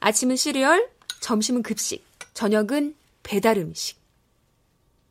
아침은 0.00 0.36
시리얼, 0.36 0.90
점심은 1.20 1.62
급식, 1.62 2.04
저녁은 2.34 2.94
배달 3.22 3.58
음식. 3.58 3.98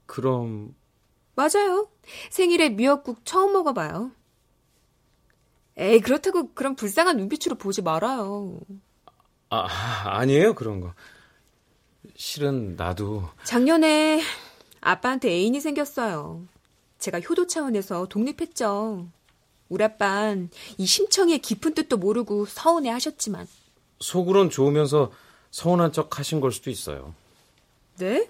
그럼 0.06 0.76
맞아요. 1.36 1.88
생일에 2.32 2.70
미역국 2.70 3.24
처음 3.26 3.54
먹어봐요. 3.54 4.12
에이, 5.78 6.02
그렇다고 6.02 6.52
그런 6.54 6.76
불쌍한 6.76 7.16
눈빛으로 7.18 7.56
보지 7.56 7.82
말아요. 7.82 8.60
아, 9.50 9.68
아니에요, 10.06 10.54
그런 10.56 10.82
거. 10.82 10.94
실은 12.16 12.76
나도 12.76 13.30
작년에 13.46 14.22
아빠한테 14.82 15.30
애인이 15.30 15.62
생겼어요. 15.62 16.46
제가 17.00 17.20
효도 17.22 17.48
차원에서 17.48 18.08
독립했죠. 18.08 19.08
우리 19.70 19.84
아빤 19.84 20.50
이 20.78 20.86
심청의 20.86 21.40
깊은 21.40 21.74
뜻도 21.74 21.98
모르고 21.98 22.46
서운해 22.46 22.90
하셨지만. 22.90 23.48
속으론 24.00 24.50
좋으면서 24.50 25.12
서운한 25.52 25.92
척 25.92 26.20
하신 26.20 26.40
걸 26.42 26.52
수도 26.52 26.70
있어요. 26.70 27.14
네? 27.98 28.30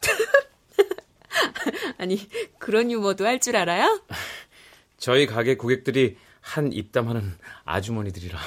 아니, 1.98 2.28
그런 2.58 2.90
유머도 2.90 3.26
할 3.26 3.40
줄 3.40 3.56
알아요? 3.56 4.00
저희 4.98 5.26
가게 5.26 5.56
고객들이 5.56 6.16
한 6.40 6.72
입담하는 6.72 7.36
아주머니들이라. 7.64 8.38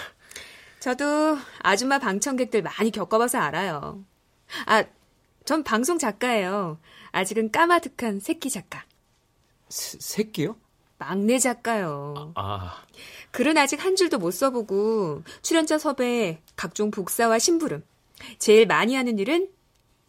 저도 0.80 1.38
아줌마 1.60 2.00
방청객들 2.00 2.62
많이 2.62 2.92
겪어봐서 2.92 3.38
알아요. 3.38 4.04
아, 4.66 4.84
전 5.46 5.64
방송 5.64 5.98
작가예요. 6.00 6.80
아직은 7.12 7.52
까마득한 7.52 8.20
새끼 8.20 8.50
작가. 8.50 8.84
새, 9.70 9.98
새끼요? 10.00 10.56
막내 10.98 11.40
작가요. 11.40 12.34
아. 12.36 12.84
글은 13.32 13.58
아직 13.58 13.84
한 13.84 13.96
줄도 13.96 14.18
못 14.18 14.32
써보고 14.32 15.24
출연자 15.42 15.78
섭외, 15.78 16.42
각종 16.56 16.92
복사와 16.92 17.40
심부름. 17.40 17.84
제일 18.38 18.68
많이 18.68 18.96
하는 18.96 19.18
일은 19.18 19.50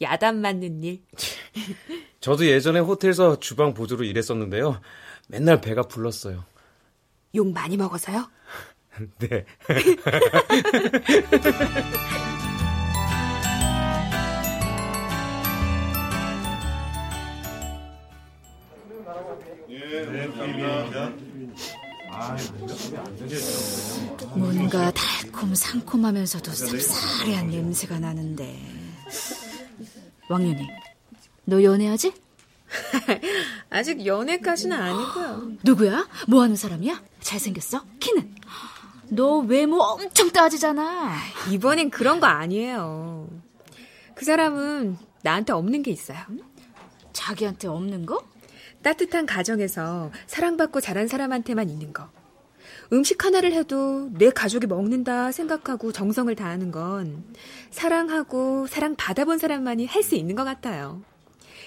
야단 0.03 0.41
맞는 0.41 0.83
일. 0.83 1.03
저도 2.21 2.47
예전에 2.47 2.81
호텔에서 2.81 3.39
주방 3.39 3.73
보조로 3.73 4.05
일했었는데요. 4.05 4.81
맨날 5.29 5.61
배가 5.61 5.83
불렀어요. 5.83 6.45
욕 7.35 7.53
많이 7.53 7.77
먹어서요? 7.77 8.29
네. 9.21 9.47
뭔가 24.35 24.91
달콤 24.93 25.55
상콤하면서도 25.55 26.51
쌉싸래한 26.51 27.47
냄새가 27.47 27.99
나는데. 27.99 28.61
왕년이, 30.29 30.69
너 31.45 31.63
연애하지? 31.63 32.13
아직 33.71 34.07
연애까지는 34.07 34.77
아니고요. 34.81 35.53
누구야? 35.65 36.09
뭐 36.29 36.43
하는 36.43 36.55
사람이야? 36.57 37.03
잘생겼어? 37.21 37.85
키는? 37.99 38.35
너 39.09 39.39
외모 39.39 39.81
엄청 39.83 40.31
따지잖아. 40.31 41.17
이번엔 41.51 41.91
그런 41.91 42.21
거 42.21 42.27
아니에요. 42.29 43.29
그 44.15 44.25
사람은 44.25 44.97
나한테 45.23 45.53
없는 45.53 45.83
게 45.83 45.91
있어요. 45.91 46.19
자기한테 47.13 47.67
없는 47.67 48.07
거? 48.07 48.23
따뜻한 48.83 49.27
가정에서 49.27 50.11
사랑받고 50.27 50.81
자란 50.81 51.07
사람한테만 51.09 51.69
있는 51.69 51.93
거. 51.93 52.09
음식 52.93 53.25
하나를 53.25 53.53
해도 53.53 54.09
내 54.13 54.31
가족이 54.31 54.67
먹는다 54.67 55.31
생각하고 55.33 55.93
정성을 55.93 56.35
다하는 56.35 56.71
건 56.73 57.25
사랑하고 57.71 58.67
사랑 58.67 58.97
받아본 58.97 59.39
사람만이 59.39 59.87
할 59.87 60.03
수 60.03 60.15
있는 60.17 60.35
것 60.35 60.45
같아요. 60.45 61.03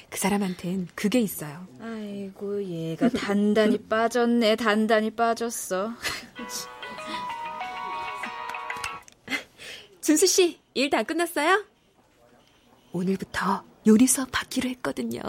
그 0.10 0.17
사람한텐 0.19 0.89
그게 0.95 1.19
있어요. 1.19 1.65
아이고 1.82 2.63
얘가 2.63 3.10
단단히 3.10 3.78
빠졌네. 3.88 4.56
단단히 4.58 5.12
빠졌어. 5.12 5.91
준수 10.02 10.28
씨, 10.28 10.60
일 10.73 10.89
다 10.89 11.04
끝났어요? 11.04 11.63
오늘부터 12.91 13.63
요리 13.88 14.06
수업 14.08 14.30
받기로 14.32 14.69
했거든요. 14.69 15.21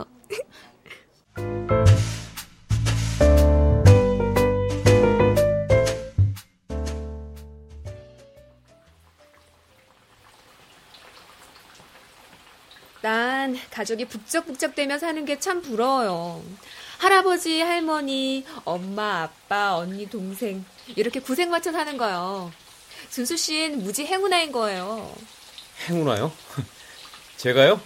난 13.03 13.59
가족이 13.71 14.07
북적북적대며 14.07 14.99
사는 14.99 15.25
게 15.25 15.39
참 15.39 15.61
부러워요. 15.61 16.43
할아버지, 16.99 17.61
할머니, 17.61 18.47
엄마, 18.65 19.23
아빠, 19.25 19.77
언니, 19.77 20.09
동생 20.09 20.65
이렇게 20.97 21.21
구색 21.21 21.51
맞춰 21.51 21.71
사는 21.71 21.97
거요. 21.99 22.51
준수 23.11 23.37
씨는 23.37 23.83
무지 23.83 24.07
행운아인 24.07 24.53
거예요. 24.53 25.15
행운아요? 25.89 26.33
제가요? 27.37 27.79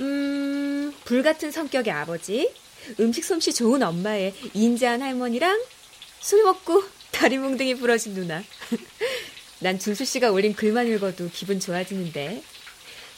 음, 0.00 0.59
불같은 1.04 1.50
성격의 1.50 1.92
아버지, 1.92 2.52
음식 2.98 3.24
솜씨 3.24 3.52
좋은 3.54 3.82
엄마의 3.82 4.34
인자한 4.54 5.02
할머니랑 5.02 5.60
술 6.20 6.42
먹고 6.44 6.82
다리 7.10 7.38
몽둥이 7.38 7.76
부러진 7.76 8.14
누나. 8.14 8.42
난 9.60 9.78
준수 9.78 10.04
씨가 10.04 10.30
올린 10.30 10.54
글만 10.54 10.86
읽어도 10.86 11.28
기분 11.32 11.60
좋아지는데. 11.60 12.42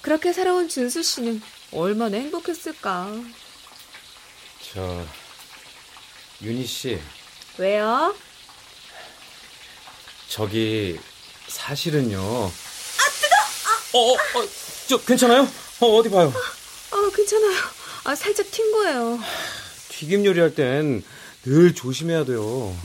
그렇게 0.01 0.33
살아온 0.33 0.69
준수 0.69 1.03
씨는 1.03 1.41
얼마나 1.71 2.17
행복했을까. 2.17 3.09
저, 4.73 5.07
윤희 6.43 6.67
씨. 6.67 6.99
왜요? 7.59 8.15
저기, 10.29 10.99
사실은요. 11.47 12.19
아, 12.19 13.11
뜨거! 13.21 13.37
아, 13.37 13.81
어, 13.93 14.13
어, 14.13 14.15
어, 14.15 14.49
저, 14.89 14.97
괜찮아요? 15.05 15.47
어, 15.81 15.87
어디 15.87 16.11
봐요. 16.11 16.33
아, 16.93 17.11
괜찮아요. 17.15 17.57
아, 18.05 18.15
살짝 18.15 18.47
튄 18.51 18.73
거예요. 18.73 19.19
튀김 19.89 20.25
요리할 20.25 20.55
땐 20.55 21.03
늘 21.45 21.75
조심해야 21.75 22.25
돼요. 22.25 22.77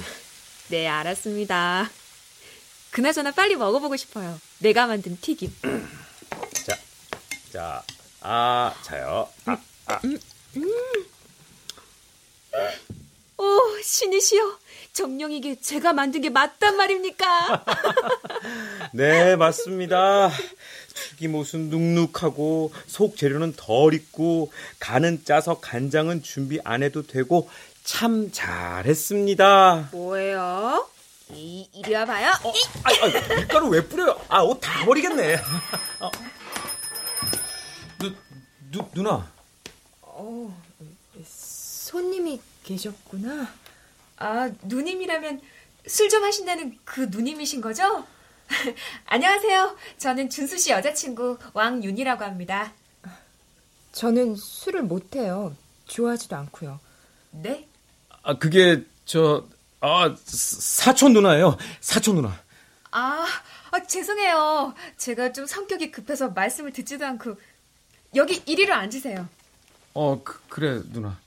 네, 0.69 0.87
알았습니다. 0.87 1.89
그나저나 2.91 3.31
빨리 3.31 3.55
먹어보고 3.55 3.95
싶어요. 3.95 4.39
내가 4.59 4.87
만든 4.87 5.17
튀김. 5.21 5.53
자, 6.65 6.77
자, 7.53 7.83
아, 8.21 8.73
자요. 8.81 9.29
아, 9.45 9.57
아. 9.85 9.99
음, 10.03 10.19
음. 10.55 10.71
오, 13.37 13.79
신이시여. 13.83 14.57
정령이게 14.93 15.61
제가 15.61 15.93
만든 15.93 16.21
게 16.21 16.31
맞단 16.31 16.75
말입니까? 16.75 17.65
네, 18.93 19.35
맞습니다. 19.35 20.31
튀김옷은 21.17 21.69
눅눅하고 21.69 22.71
속 22.87 23.17
재료는 23.17 23.53
덜 23.55 23.93
익고 23.93 24.51
간은 24.79 25.23
짜서 25.25 25.59
간장은 25.59 26.23
준비 26.23 26.59
안 26.63 26.83
해도 26.83 27.05
되고 27.05 27.49
참 27.83 28.29
잘했습니다. 28.31 29.89
뭐예요? 29.91 30.87
이, 31.31 31.67
이리 31.73 31.93
와봐요. 31.93 32.29
어, 32.43 32.53
아, 32.83 32.89
아, 32.89 33.35
밀가루 33.35 33.67
왜 33.69 33.85
뿌려요? 33.85 34.19
아, 34.29 34.41
옷 34.41 34.59
다 34.61 34.85
버리겠네. 34.85 35.35
어. 35.99 36.11
누, 37.99 38.13
누, 38.71 38.85
누나. 38.93 39.29
어, 40.01 40.63
손님이 41.25 42.39
계셨구나. 42.63 43.47
아, 44.17 44.49
누님이라면 44.63 45.41
술 45.87 46.09
좀 46.09 46.23
하신다는 46.23 46.77
그 46.83 47.07
누님이신 47.09 47.61
거죠? 47.61 48.05
안녕하세요. 49.05 49.75
저는 49.97 50.29
준수 50.29 50.57
씨 50.57 50.71
여자친구 50.71 51.37
왕윤이라고 51.53 52.23
합니다. 52.23 52.73
저는 53.91 54.35
술을 54.35 54.83
못해요. 54.83 55.55
좋아하지도 55.87 56.35
않고요. 56.35 56.79
네? 57.31 57.67
아, 58.23 58.37
그게 58.37 58.83
저 59.05 59.45
아, 59.79 60.15
사촌 60.25 61.13
누나예요. 61.13 61.57
사촌 61.81 62.15
누나. 62.15 62.39
아, 62.91 63.25
아, 63.71 63.83
죄송해요. 63.83 64.73
제가 64.97 65.33
좀 65.33 65.45
성격이 65.45 65.91
급해서 65.91 66.29
말씀을 66.29 66.71
듣지도 66.73 67.05
않고 67.05 67.35
여기 68.15 68.41
이리로 68.45 68.73
앉으세요. 68.73 69.27
어, 69.93 70.21
그, 70.23 70.39
그래, 70.49 70.81
누나. 70.91 71.19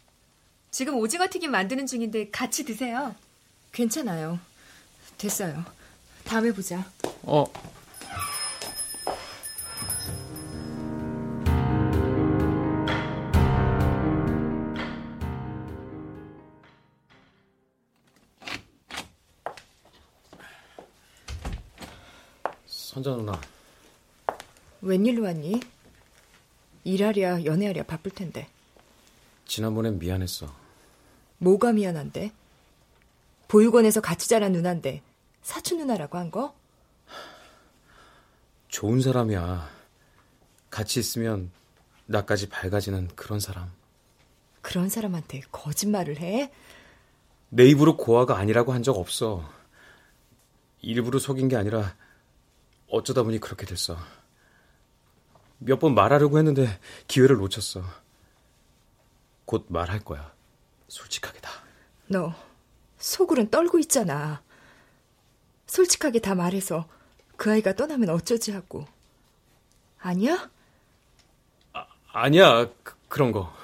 지금 0.71 0.97
오징어 0.97 1.27
튀김 1.29 1.51
만드는 1.51 1.87
중인데 1.87 2.31
같이 2.31 2.65
드세요. 2.65 3.15
괜찮아요. 3.73 4.39
됐어요. 5.19 5.65
다음에 6.25 6.53
보자. 6.53 6.85
어. 7.23 7.45
선자 22.67 23.11
누나. 23.17 23.41
웬일로 24.83 25.23
왔니? 25.23 25.61
일하랴 26.85 27.45
연애하랴 27.45 27.85
바쁠 27.85 28.13
텐데. 28.13 28.49
지난번엔 29.47 29.99
미안했어. 29.99 30.53
뭐가 31.39 31.73
미안한데? 31.73 32.33
보육원에서 33.49 34.01
같이 34.01 34.29
자란 34.29 34.53
누나인데 34.53 35.03
사촌 35.43 35.79
누나라고 35.79 36.19
한 36.19 36.31
거? 36.31 36.55
좋은 38.69 39.01
사람이야. 39.01 39.69
같이 40.71 41.01
있으면 41.01 41.51
나까지 42.07 42.49
밝아지는 42.49 43.09
그런 43.17 43.41
사람. 43.41 43.73
그런 44.63 44.89
사람한테 44.89 45.41
거짓말을 45.51 46.19
해? 46.21 46.53
내 47.49 47.65
입으로 47.67 47.97
고아가 47.97 48.37
아니라고 48.39 48.73
한 48.73 48.83
적 48.83 48.97
없어. 48.97 49.49
일부러 50.83 51.19
속인 51.19 51.49
게 51.49 51.57
아니라 51.57 51.95
어쩌다 52.89 53.23
보니 53.23 53.39
그렇게 53.39 53.67
됐어. 53.67 53.97
몇 55.59 55.79
번 55.79 55.95
말하려고 55.95 56.39
했는데 56.39 56.79
기회를 57.07 57.37
놓쳤어. 57.37 57.83
곧 59.45 59.67
말할 59.69 60.01
거야. 60.01 60.33
솔직하게 60.89 61.41
다. 61.41 61.51
너 62.07 62.33
속으론 62.99 63.51
떨고 63.51 63.79
있잖아. 63.81 64.43
솔직하게 65.71 66.19
다 66.19 66.35
말해서 66.35 66.89
그 67.37 67.53
아이가 67.53 67.75
떠나면 67.75 68.11
어쩌지 68.11 68.51
하고. 68.51 68.87
아니야? 70.01 70.51
아, 71.73 71.87
아니야. 72.13 72.69
그, 72.83 72.97
그런 73.09 73.31
거. 73.31 73.55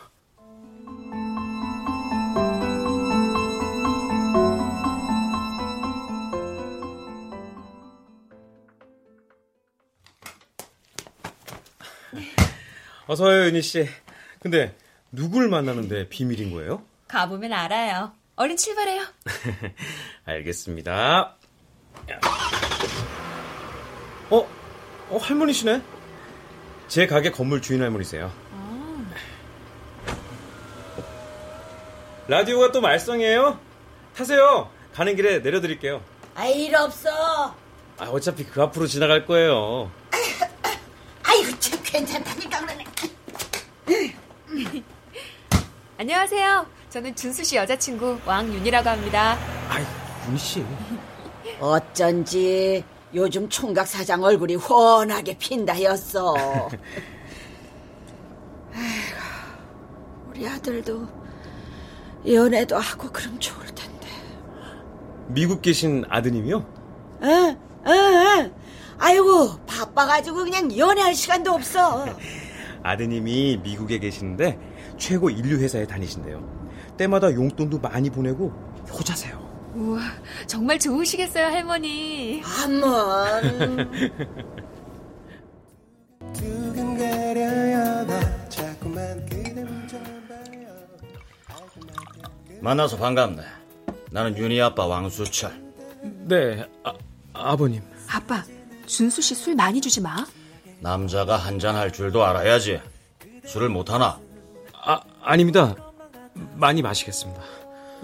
어서요, 13.09 13.47
윤희 13.47 13.63
씨. 13.63 13.89
근데 14.39 14.77
누굴 15.11 15.49
만나는데 15.49 16.09
비밀인 16.09 16.53
거예요? 16.53 16.85
가보면 17.09 17.53
알아요. 17.53 18.13
얼른 18.37 18.57
출발해요. 18.57 19.03
알겠습니다. 20.25 21.37
어? 24.31 24.49
어, 25.11 25.19
할머니시네? 25.19 25.83
제 26.89 27.07
가게 27.07 27.31
건물 27.31 27.63
주인 27.63 27.83
할머니세요. 27.83 28.31
아. 28.53 29.05
라디오가 32.29 32.73
또 32.73 32.81
말썽이에요? 32.81 33.59
타세요. 34.17 34.71
가는 34.95 35.15
길에 35.15 35.39
내려드릴게요. 35.41 36.03
아, 36.35 36.47
일 36.47 36.75
없어. 36.75 37.55
아, 37.99 38.05
어차피 38.05 38.45
그 38.45 38.63
앞으로 38.63 38.87
지나갈 38.87 39.27
거예요. 39.27 39.91
아이고, 41.23 41.59
참 41.59 41.79
괜찮다니까 41.83 42.61
그러네. 42.61 42.85
안녕하세요. 45.99 46.67
저는 46.91 47.15
준수 47.15 47.45
씨 47.45 47.57
여자친구 47.57 48.21
왕윤이라고 48.27 48.89
합니다. 48.89 49.39
윤 50.29 50.37
씨. 50.37 50.65
어쩐지 51.61 52.85
요즘 53.15 53.49
총각 53.49 53.87
사장 53.87 54.23
얼굴이 54.23 54.57
훤하게 54.57 55.39
핀다였어. 55.39 56.35
아이고, 58.75 59.17
우리 60.29 60.47
아들도 60.47 61.07
연애도 62.29 62.77
하고 62.77 63.11
그럼 63.11 63.39
좋을 63.39 63.65
텐데. 63.67 64.07
미국 65.29 65.63
계신 65.63 66.05
아드님이요? 66.09 66.67
응, 67.23 67.57
응, 67.87 67.93
응. 67.93 68.53
아이고, 68.99 69.57
바빠가지고 69.67 70.45
그냥 70.45 70.77
연애할 70.77 71.15
시간도 71.15 71.53
없어. 71.53 72.07
아드님이 72.83 73.61
미국에 73.63 73.99
계시는데 73.99 74.59
최고 74.99 75.31
인류 75.31 75.59
회사에 75.59 75.87
다니신대요. 75.87 76.57
때마다 76.97 77.33
용돈도 77.33 77.79
많이 77.81 78.11
보내고 78.11 78.53
효자세요. 78.93 79.46
우와, 79.77 80.01
정말 80.47 80.79
좋으시겠어요, 80.79 81.45
할머니. 81.47 82.41
한번. 82.41 83.91
만나서 92.61 92.97
반갑네. 92.97 93.43
나는 94.11 94.37
윤희 94.37 94.61
아빠 94.61 94.87
왕수철. 94.87 95.53
네, 96.03 96.65
아, 96.85 96.93
아버님. 97.33 97.83
아빠, 98.09 98.43
준수 98.87 99.21
씨 99.23 99.35
술 99.35 99.55
많이 99.55 99.81
주지 99.81 100.01
마. 100.01 100.27
남자가 100.81 101.37
한잔 101.37 101.77
할 101.77 101.93
줄도 101.93 102.25
알아야지. 102.25 102.81
술을 103.45 103.69
못 103.69 103.91
하나? 103.91 104.19
아, 104.73 105.01
아닙니다. 105.23 105.75
많이 106.55 106.83
마시겠습니다. 106.83 107.41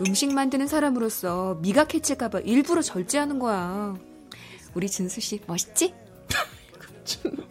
음식 0.00 0.32
만드는 0.32 0.66
사람으로서 0.66 1.58
미각 1.60 1.94
해칠까봐 1.94 2.40
일부러 2.40 2.82
절제하는 2.82 3.38
거야. 3.38 3.94
우리 4.74 4.88
준수 4.88 5.20
씨 5.20 5.40
멋있지? 5.46 5.94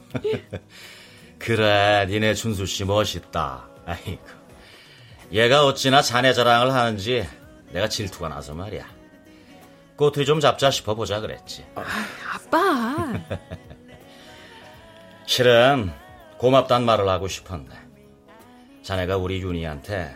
그래, 1.38 2.06
니네 2.10 2.34
준수 2.34 2.66
씨 2.66 2.84
멋있다. 2.86 3.68
아이고. 3.86 4.26
얘가 5.32 5.66
어찌나 5.66 6.02
자네 6.02 6.34
자랑을 6.34 6.74
하는지 6.74 7.28
내가 7.72 7.88
질투가 7.88 8.28
나서 8.28 8.54
말이야. 8.54 8.86
꼬투리 9.96 10.26
좀 10.26 10.40
잡자 10.40 10.72
싶어 10.72 10.96
보자 10.96 11.20
그랬지. 11.22 11.66
아빠. 11.76 13.14
실은 15.28 15.92
고맙단 16.38 16.84
말을 16.84 17.08
하고 17.08 17.28
싶었네. 17.28 17.70
자네가 18.82 19.18
우리 19.18 19.42
윤희한테 19.42 20.16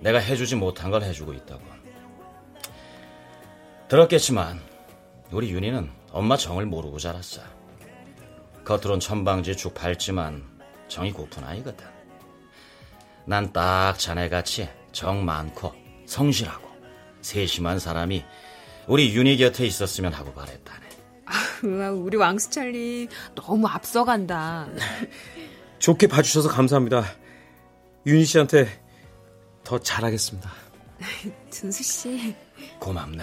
내가 0.00 0.18
해주지 0.18 0.56
못한 0.56 0.90
걸 0.90 1.02
해주고 1.02 1.32
있다고. 1.32 1.62
들었겠지만 3.88 4.60
우리 5.30 5.50
윤희는 5.50 5.90
엄마 6.12 6.36
정을 6.36 6.66
모르고 6.66 6.98
자랐어. 6.98 7.40
겉으론 8.64 9.00
천방지축 9.00 9.74
밝지만 9.74 10.44
정이 10.88 11.12
고픈 11.12 11.44
아이거든. 11.44 11.86
난 13.24 13.52
딱 13.52 13.98
자네같이 13.98 14.68
정 14.92 15.24
많고 15.24 15.72
성실하고 16.06 16.68
세심한 17.20 17.78
사람이 17.78 18.24
우리 18.86 19.14
윤희 19.14 19.36
곁에 19.36 19.66
있었으면 19.66 20.12
하고 20.14 20.32
바랬다네. 20.32 20.88
우와, 21.64 21.90
우리 21.90 22.16
왕수철님 22.16 23.08
너무 23.34 23.66
앞서간다. 23.66 24.66
좋게 25.78 26.06
봐주셔서 26.06 26.48
감사합니다. 26.48 27.04
윤희 28.06 28.24
씨한테 28.24 28.68
더 29.68 29.78
잘하겠습니다. 29.78 30.50
준수 31.52 31.82
씨. 31.82 32.34
고맙네. 32.78 33.22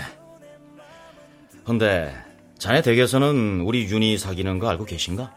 근데 1.66 2.16
자네 2.60 2.84
댁에서는 2.84 3.62
우리 3.62 3.86
윤희 3.86 4.20
사귀는 4.20 4.60
거 4.60 4.70
알고 4.70 4.86
계신가? 4.86 5.34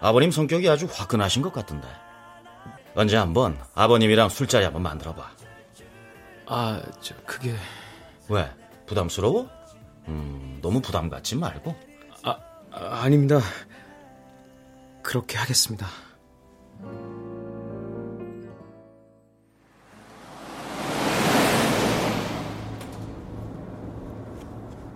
아버님 0.00 0.30
성격이 0.30 0.70
아주 0.70 0.88
화끈하신 0.90 1.42
것 1.42 1.52
같던데. 1.52 1.86
언제 2.94 3.18
한번 3.18 3.58
아버님이랑 3.74 4.30
술자리 4.30 4.64
한번 4.64 4.82
만들어봐. 4.82 5.30
아, 6.46 6.82
저 7.02 7.14
그게 7.26 7.54
왜? 8.30 8.50
부담스러워? 8.86 9.50
음, 10.08 10.60
너무 10.62 10.80
부담 10.80 11.10
갖지 11.10 11.36
말고. 11.36 11.76
아, 12.22 12.38
아닙니다. 12.70 13.38
그렇게 15.02 15.36
하겠습니다. 15.36 15.86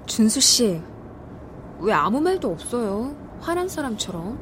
준수 0.06 0.40
씨, 0.40 0.80
왜 1.80 1.92
아무 1.92 2.20
말도 2.20 2.50
없어요? 2.52 3.14
화난 3.40 3.68
사람처럼. 3.68 4.38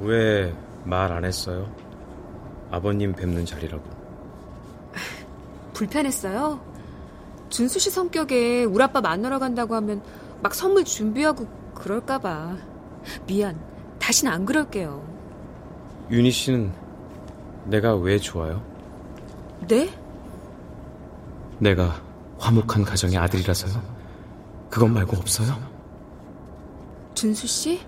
왜 0.00 0.52
말 0.84 1.12
안 1.12 1.24
했어요? 1.24 1.70
아버님 2.70 3.12
뵙는 3.12 3.44
자리라고. 3.44 3.82
불편했어요? 5.74 6.60
준수 7.50 7.78
씨 7.78 7.90
성격에 7.90 8.64
우리 8.64 8.82
아빠 8.82 9.00
만나러 9.00 9.38
간다고 9.38 9.74
하면 9.74 10.02
막 10.42 10.54
선물 10.54 10.84
준비하고 10.84 11.46
그럴까봐. 11.74 12.56
미안. 13.26 13.58
다신 13.98 14.28
안 14.28 14.44
그럴게요. 14.46 15.02
윤희 16.10 16.30
씨는 16.30 16.72
내가 17.66 17.94
왜 17.96 18.18
좋아요? 18.18 18.62
네? 19.66 19.90
내가 21.58 22.00
화목한 22.38 22.84
가정의 22.84 23.18
아들이라서요? 23.18 23.97
그것 24.70 24.86
말고 24.88 25.16
없어요? 25.16 25.56
준수 27.14 27.46
씨? 27.46 27.80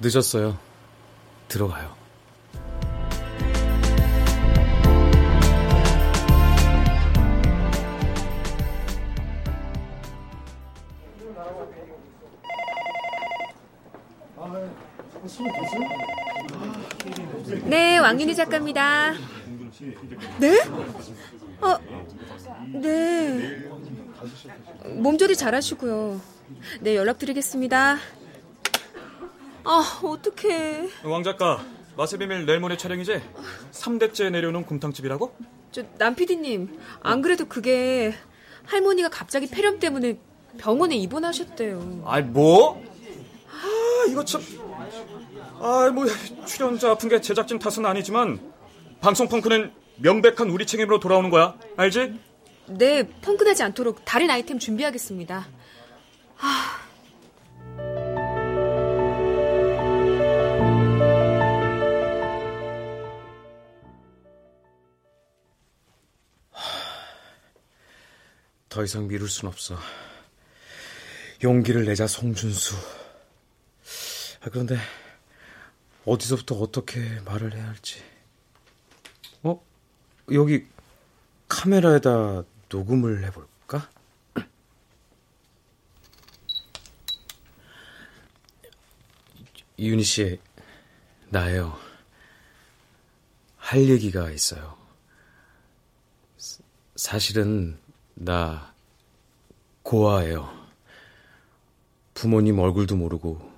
늦었어요. 0.00 0.58
들어가요. 1.48 1.94
네, 17.64 17.98
왕윤희 17.98 18.34
작가입니다. 18.34 19.14
네? 20.38 20.58
어, 22.64 22.78
네. 22.80 23.68
몸조리 24.96 25.36
잘하시고요. 25.36 26.20
네, 26.80 26.96
연락드리겠습니다. 26.96 27.98
아, 29.64 30.00
어떡해. 30.02 30.88
왕 31.04 31.22
작가, 31.22 31.64
맛의 31.96 32.18
비밀 32.18 32.46
내일 32.46 32.60
모레 32.60 32.76
촬영이지? 32.76 33.20
3대째 33.72 34.30
내려오는 34.30 34.64
곰탕집이라고? 34.64 35.34
저, 35.72 35.82
남PD님, 35.98 36.78
안 37.02 37.22
그래도 37.22 37.46
그게 37.46 38.14
할머니가 38.66 39.08
갑자기 39.08 39.46
폐렴 39.46 39.78
때문에 39.78 40.18
병원에 40.58 40.96
입원하셨대요. 40.96 42.02
아이, 42.06 42.22
뭐? 42.22 42.82
아, 43.50 44.06
이거 44.08 44.24
참. 44.24 44.42
아, 45.60 45.90
뭐, 45.92 46.06
출연자 46.46 46.90
아픈 46.92 47.08
게 47.08 47.20
제작진 47.20 47.58
탓은 47.58 47.84
아니지만, 47.86 48.40
방송 49.00 49.28
펑크는 49.28 49.72
명백한 49.96 50.50
우리 50.50 50.66
책임으로 50.66 51.00
돌아오는 51.00 51.30
거야. 51.30 51.56
알지? 51.76 52.14
네, 52.66 53.06
펑크나지 53.20 53.62
않도록 53.62 54.04
다른 54.04 54.30
아이템 54.30 54.58
준비하겠습니다. 54.58 55.46
아, 56.38 56.80
더 68.68 68.82
이상 68.82 69.06
미룰 69.06 69.28
순 69.28 69.48
없어. 69.48 69.78
용기를 71.42 71.84
내자 71.84 72.06
송준수. 72.06 72.74
아, 74.40 74.48
그런데 74.50 74.78
어디서부터 76.06 76.56
어떻게 76.56 77.00
말을 77.24 77.54
해야 77.54 77.68
할지. 77.68 78.02
어? 79.42 79.62
여기 80.32 80.66
카메라에다 81.46 82.44
녹음을 82.78 83.22
해볼까? 83.26 83.88
이윤희 89.76 90.02
씨, 90.02 90.40
나예요. 91.28 91.78
할 93.56 93.88
얘기가 93.88 94.30
있어요. 94.30 94.76
사실은 96.96 97.78
나 98.14 98.72
고아예요. 99.84 100.52
부모님 102.14 102.58
얼굴도 102.58 102.96
모르고 102.96 103.52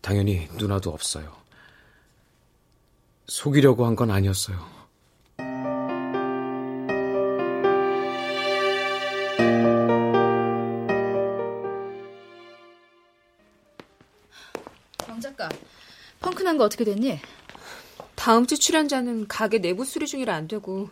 당연히 0.00 0.48
누나도 0.54 0.90
없어요. 0.90 1.36
속이려고 3.26 3.86
한 3.86 3.94
건 3.96 4.10
아니었어요. 4.10 4.75
펑크난 16.46 16.56
거 16.58 16.64
어떻게 16.64 16.84
됐니? 16.84 17.20
다음 18.14 18.46
주 18.46 18.56
출연자는 18.56 19.26
가게 19.26 19.58
내부 19.58 19.84
수리 19.84 20.06
중이라 20.06 20.32
안 20.34 20.46
되고 20.46 20.88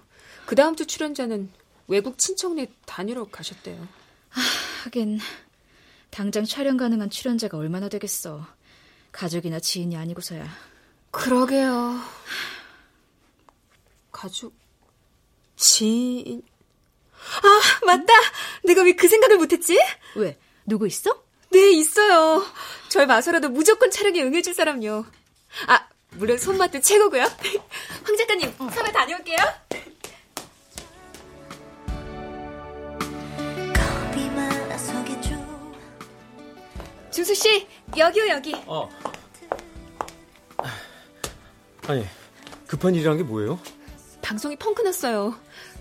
그 0.47 0.57
다음 0.57 0.75
주 0.75 0.85
출연자는 0.85 1.49
외국 1.87 2.19
친척네 2.19 2.67
다니러 2.85 3.25
가셨대요. 3.31 3.81
아, 3.81 4.40
하긴 4.85 5.21
당장 6.11 6.45
촬영 6.45 6.77
가능한 6.77 7.09
출연자가 7.09 7.57
얼마나 7.57 7.88
되겠어. 7.88 8.45
가족이나 9.12 9.61
지인이 9.61 9.97
아니고서야. 9.97 10.45
그러게요. 11.12 12.01
가족, 14.11 14.55
지인. 15.57 16.43
아, 17.43 17.87
맞다! 17.87 18.12
내가 18.64 18.83
왜 18.83 18.95
그 18.95 19.09
생각을 19.09 19.38
못했지? 19.38 19.79
왜? 20.17 20.37
누구 20.67 20.87
있어? 20.88 21.23
네, 21.51 21.71
있어요. 21.73 22.45
절 22.88 23.07
봐서라도 23.07 23.49
무조건 23.49 23.90
촬영에 23.90 24.21
응해줄 24.23 24.53
사람요. 24.55 25.07
아, 25.67 25.87
물론 26.12 26.38
손맛도 26.38 26.81
최고고요. 26.81 27.23
황 28.05 28.17
작가님, 28.17 28.53
섭외 28.71 28.93
다녀올게요. 28.93 29.38
준수 37.11 37.35
씨, 37.35 37.67
여기요, 37.97 38.29
여기. 38.29 38.55
어. 38.67 38.88
아니, 41.87 42.05
급한 42.67 42.95
일이란 42.95 43.19
게 43.19 43.23
뭐예요? 43.23 43.59
방송이 44.23 44.57
펑크 44.57 44.83
났어요. 44.83 45.35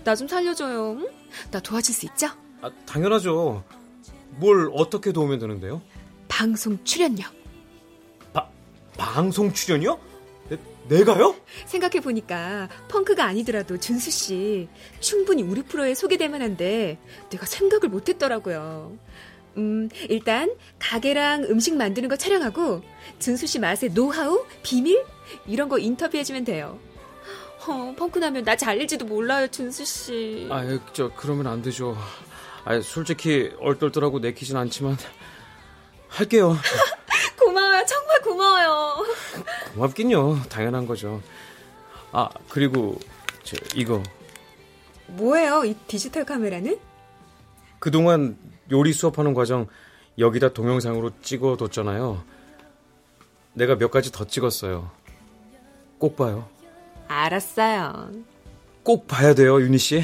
나 0.04 0.14
좀 0.14 0.28
살려줘요. 0.28 0.92
응? 0.92 1.08
나 1.50 1.58
도와줄 1.60 1.94
수 1.94 2.06
있죠? 2.06 2.28
아, 2.60 2.70
당연하죠. 2.86 3.64
뭘 4.36 4.70
어떻게 4.74 5.12
도우면 5.12 5.38
되는데요? 5.38 5.80
방송 6.28 6.82
출연료. 6.84 7.24
바, 9.14 9.22
방송 9.22 9.52
출연이요? 9.52 9.98
내, 10.48 10.58
내가요? 10.88 11.36
생각해보니까 11.66 12.68
펑크가 12.88 13.24
아니더라도 13.24 13.78
준수 13.78 14.10
씨 14.10 14.68
충분히 14.98 15.44
우리 15.44 15.62
프로에 15.62 15.94
소개될 15.94 16.28
만한데 16.28 16.98
내가 17.30 17.46
생각을 17.46 17.88
못했더라고요. 17.88 18.98
음, 19.56 19.88
일단 20.08 20.52
가게랑 20.80 21.44
음식 21.44 21.76
만드는 21.76 22.08
거 22.08 22.16
촬영하고 22.16 22.82
준수 23.20 23.46
씨 23.46 23.60
맛의 23.60 23.90
노하우, 23.94 24.44
비밀 24.64 25.04
이런 25.46 25.68
거 25.68 25.78
인터뷰해주면 25.78 26.44
돼요. 26.44 26.80
어, 27.68 27.94
펑크 27.96 28.18
나면 28.18 28.42
나 28.44 28.56
잘릴지도 28.56 29.06
몰라요, 29.06 29.46
준수 29.46 29.84
씨. 29.84 30.48
아, 30.50 30.64
저 30.92 31.10
그러면 31.14 31.46
안 31.46 31.62
되죠. 31.62 31.96
아, 32.64 32.80
솔직히 32.80 33.52
얼떨떨하고 33.60 34.18
내키진 34.18 34.56
않지만 34.56 34.96
할게요. 36.08 36.56
고마워요. 38.24 39.04
고맙긴요, 39.74 40.42
당연한 40.48 40.86
거죠. 40.86 41.20
아, 42.12 42.28
그리고 42.48 42.98
저 43.42 43.56
이거 43.74 44.02
뭐예요, 45.08 45.64
이 45.64 45.74
디지털 45.86 46.24
카메라는? 46.24 46.78
그동안 47.78 48.38
요리 48.72 48.92
수업하는 48.92 49.34
과정 49.34 49.66
여기다 50.18 50.52
동영상으로 50.52 51.10
찍어뒀잖아요. 51.22 52.24
내가 53.52 53.76
몇 53.76 53.90
가지 53.90 54.10
더 54.10 54.24
찍었어요. 54.26 54.90
꼭 55.98 56.16
봐요. 56.16 56.48
알았어요. 57.08 58.10
꼭 58.82 59.06
봐야 59.06 59.34
돼요, 59.34 59.60
윤희 59.60 59.78
씨. 59.78 60.02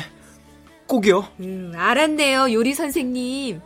꼭이요. 0.87 1.28
음, 1.40 1.72
알았네요, 1.74 2.52
요리 2.52 2.74
선생님. 2.74 3.61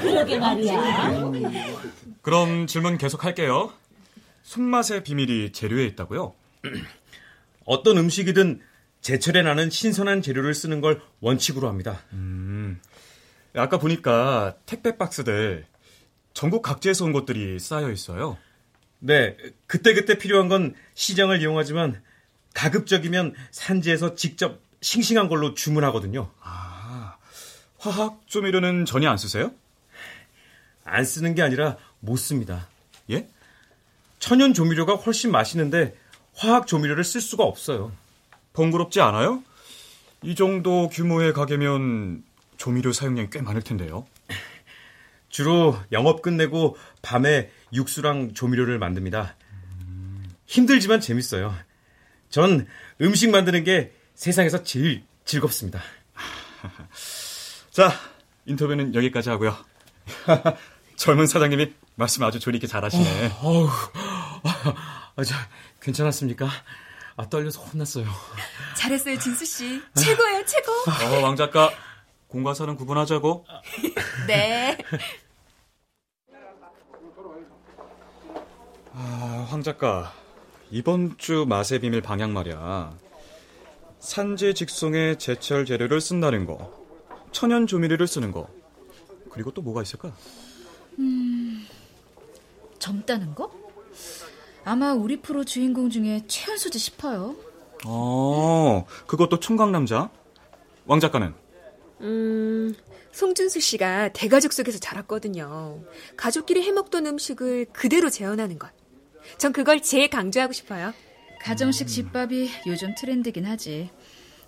그러게 0.00 0.38
말이야. 0.38 1.82
그럼 2.22 2.66
질문 2.66 2.98
계속 2.98 3.24
할게요. 3.24 3.72
손맛의 4.42 5.04
비밀이 5.04 5.52
재료에 5.52 5.84
있다고요? 5.86 6.34
어떤 7.64 7.98
음식이든 7.98 8.60
제철에 9.00 9.42
나는 9.42 9.70
신선한 9.70 10.22
재료를 10.22 10.54
쓰는 10.54 10.80
걸 10.80 11.00
원칙으로 11.20 11.68
합니다. 11.68 12.00
음, 12.12 12.80
아까 13.54 13.78
보니까 13.78 14.56
택배 14.66 14.96
박스들 14.96 15.66
전국 16.34 16.62
각지에서 16.62 17.04
온 17.04 17.12
것들이 17.12 17.58
쌓여 17.58 17.90
있어요. 17.90 18.38
네, 19.00 19.36
그때그때 19.66 20.18
필요한 20.18 20.48
건 20.48 20.74
시장을 20.94 21.40
이용하지만 21.40 22.00
가급적이면 22.54 23.34
산지에서 23.50 24.14
직접 24.14 24.60
싱싱한 24.80 25.28
걸로 25.28 25.54
주문하거든요. 25.54 26.30
아, 26.40 26.71
화학 27.82 28.20
조미료는 28.28 28.84
전혀 28.84 29.10
안 29.10 29.16
쓰세요? 29.18 29.50
안 30.84 31.04
쓰는 31.04 31.34
게 31.34 31.42
아니라 31.42 31.76
못 31.98 32.16
씁니다. 32.16 32.68
예? 33.10 33.28
천연 34.20 34.54
조미료가 34.54 34.94
훨씬 34.94 35.32
맛있는데 35.32 35.96
화학 36.36 36.68
조미료를 36.68 37.02
쓸 37.02 37.20
수가 37.20 37.42
없어요. 37.42 37.90
번거롭지 38.52 39.00
않아요? 39.00 39.42
이 40.22 40.36
정도 40.36 40.88
규모의 40.90 41.32
가게면 41.32 42.22
조미료 42.56 42.92
사용량이 42.92 43.30
꽤 43.30 43.42
많을 43.42 43.62
텐데요. 43.62 44.06
주로 45.28 45.76
영업 45.90 46.22
끝내고 46.22 46.76
밤에 47.02 47.50
육수랑 47.72 48.34
조미료를 48.34 48.78
만듭니다. 48.78 49.34
힘들지만 50.46 51.00
재밌어요. 51.00 51.52
전 52.30 52.68
음식 53.00 53.30
만드는 53.30 53.64
게 53.64 53.92
세상에서 54.14 54.62
제일 54.62 55.02
즐겁습니다. 55.24 55.82
자, 57.72 57.90
인터뷰는 58.44 58.94
여기까지 58.94 59.30
하고요. 59.30 59.56
젊은 60.96 61.26
사장님이 61.26 61.72
말씀 61.94 62.22
아주 62.22 62.38
조리 62.38 62.58
있게 62.58 62.66
잘하시네. 62.66 63.28
어, 63.40 63.48
어우, 63.48 63.68
아, 65.16 65.24
저, 65.24 65.34
괜찮았습니까? 65.80 66.48
아, 67.16 67.28
떨려서 67.30 67.62
혼났어요. 67.62 68.04
잘했어요, 68.76 69.18
진수 69.18 69.46
씨. 69.46 69.82
최고예요, 69.94 70.44
최고. 70.44 70.70
어, 71.16 71.22
왕 71.22 71.34
작가, 71.34 71.70
공과사는 72.28 72.76
구분하자고. 72.76 73.46
네. 74.28 74.76
아, 78.92 79.46
황 79.48 79.62
작가, 79.62 80.12
이번 80.70 81.16
주 81.16 81.46
맛의 81.48 81.78
비밀 81.78 82.02
방향 82.02 82.34
말이야. 82.34 82.92
산지 83.98 84.52
직송의 84.52 85.18
제철 85.18 85.64
재료를 85.64 86.02
쓴다는 86.02 86.44
거, 86.44 86.81
천연 87.32 87.66
조미료를 87.66 88.06
쓰는 88.06 88.30
거, 88.30 88.48
그리고 89.30 89.50
또 89.50 89.62
뭐가 89.62 89.82
있을까? 89.82 90.12
음, 90.98 91.66
젊다는 92.78 93.34
거? 93.34 93.52
아마 94.64 94.92
우리 94.92 95.20
프로 95.20 95.44
주인공 95.44 95.90
중에 95.90 96.24
최연소지 96.26 96.78
싶어요. 96.78 97.34
어, 97.84 98.86
그것도 99.06 99.40
총각 99.40 99.70
남자? 99.70 100.10
왕 100.86 101.00
작가는? 101.00 101.34
음, 102.02 102.74
송준수 103.12 103.60
씨가 103.60 104.10
대가족 104.12 104.52
속에서 104.52 104.78
자랐거든요. 104.78 105.80
가족끼리 106.16 106.62
해먹던 106.62 107.06
음식을 107.06 107.66
그대로 107.72 108.08
재현하는 108.10 108.58
것. 108.58 108.70
전 109.38 109.52
그걸 109.52 109.80
제일 109.82 110.10
강조하고 110.10 110.52
싶어요. 110.52 110.92
가정식 111.42 111.88
집밥이 111.88 112.50
요즘 112.66 112.94
트렌드긴 112.94 113.46
하지. 113.46 113.90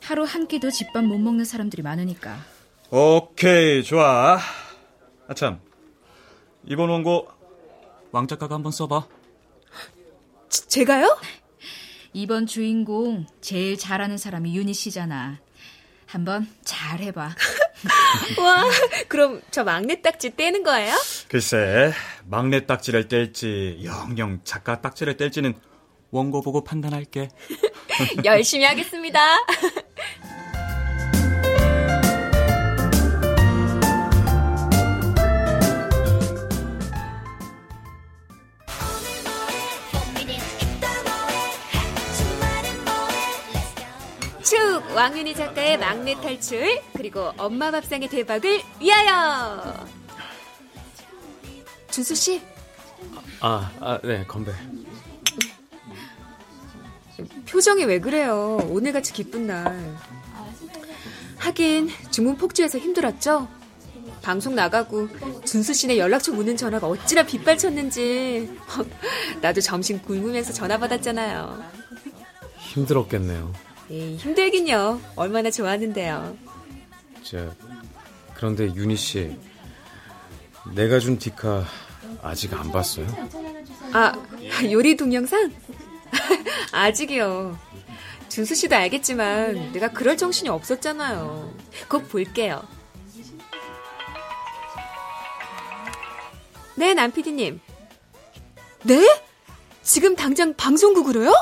하루 0.00 0.24
한 0.24 0.46
끼도 0.46 0.70
집밥 0.70 1.04
못 1.04 1.18
먹는 1.18 1.44
사람들이 1.44 1.82
많으니까. 1.82 2.38
오케이, 2.90 3.82
좋아. 3.82 4.38
아 5.26 5.34
참, 5.34 5.60
이번 6.64 6.90
원고 6.90 7.28
왕 8.12 8.26
작가가 8.26 8.54
한번 8.54 8.72
써봐. 8.72 9.06
지, 10.48 10.68
제가요? 10.68 11.18
이번 12.12 12.46
주인공 12.46 13.26
제일 13.40 13.76
잘하는 13.76 14.18
사람이 14.18 14.56
윤희 14.56 14.74
씨잖아. 14.74 15.38
한번 16.06 16.46
잘 16.62 17.00
해봐. 17.00 17.34
와, 18.38 18.64
그럼 19.08 19.42
저 19.50 19.64
막내 19.64 20.00
딱지 20.00 20.36
떼는 20.36 20.62
거예요? 20.62 20.94
글쎄, 21.28 21.92
막내 22.26 22.66
딱지를 22.66 23.08
뗄지 23.08 23.80
영영 23.82 24.40
작가 24.44 24.80
딱지를 24.80 25.16
뗄지는 25.16 25.54
원고 26.12 26.40
보고 26.42 26.62
판단할게. 26.62 27.28
열심히 28.24 28.64
하겠습니다. 28.64 29.18
왕윤희 44.94 45.34
작가의 45.34 45.76
막내 45.78 46.14
탈출 46.14 46.80
그리고 46.96 47.32
엄마 47.36 47.70
밥상의 47.72 48.08
대박을 48.08 48.60
위하여. 48.80 49.86
준수 51.90 52.14
씨. 52.14 52.40
아, 53.40 53.70
아, 53.80 53.98
네, 54.04 54.24
건배. 54.24 54.52
표정이 57.48 57.84
왜 57.84 57.98
그래요? 57.98 58.58
오늘같이 58.68 59.12
기쁜 59.12 59.48
날. 59.48 59.96
하긴 61.38 61.90
주문 62.12 62.36
폭주해서 62.36 62.78
힘들었죠? 62.78 63.48
방송 64.22 64.54
나가고 64.54 65.08
준수 65.44 65.74
씨네 65.74 65.98
연락처 65.98 66.32
묻는 66.32 66.56
전화가 66.56 66.86
어찌나 66.86 67.24
빗발쳤는지 67.24 68.58
나도 69.42 69.60
점심 69.60 70.00
굶으면서 70.00 70.52
전화 70.52 70.78
받았잖아요. 70.78 71.62
힘들었겠네요. 72.58 73.52
에이, 73.94 74.16
힘들긴요. 74.16 75.00
얼마나 75.14 75.52
좋았는데요. 75.52 76.36
저 77.22 77.54
그런데 78.34 78.64
윤희 78.74 78.96
씨, 78.96 79.38
내가 80.74 80.98
준 80.98 81.16
디카 81.16 81.64
아직 82.20 82.52
안 82.54 82.72
봤어요? 82.72 83.06
아, 83.92 84.12
요리 84.68 84.96
동영상? 84.96 85.52
아직이요. 86.72 87.56
준수 88.28 88.56
씨도 88.56 88.74
알겠지만 88.74 89.70
내가 89.72 89.92
그럴 89.92 90.16
정신이 90.16 90.48
없었잖아요. 90.48 91.54
곧 91.88 92.08
볼게요. 92.08 92.66
네, 96.74 96.94
남피디님. 96.94 97.60
네? 98.82 99.22
지금 99.84 100.16
당장 100.16 100.54
방송국으로요? 100.54 101.32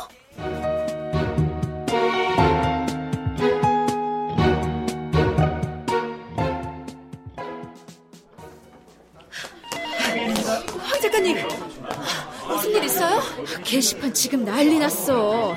게시판 13.73 14.13
지금 14.13 14.45
난리 14.45 14.79
났어. 14.79 15.57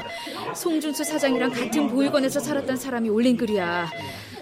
송준수 0.55 1.03
사장이랑 1.03 1.51
같은 1.51 1.89
보육원에서 1.89 2.39
살았던 2.39 2.77
사람이 2.77 3.09
올린 3.09 3.35
글이야. 3.35 3.91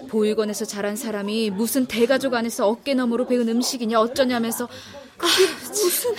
보육원에서 0.08 0.64
자란 0.64 0.94
사람이 0.94 1.50
무슨 1.50 1.86
대가족 1.86 2.34
안에서 2.34 2.68
어깨너머로 2.68 3.26
배운 3.26 3.48
음식이냐 3.48 3.98
어쩌냐면서 3.98 4.68
그게 5.16 5.46
무슨 5.52 6.14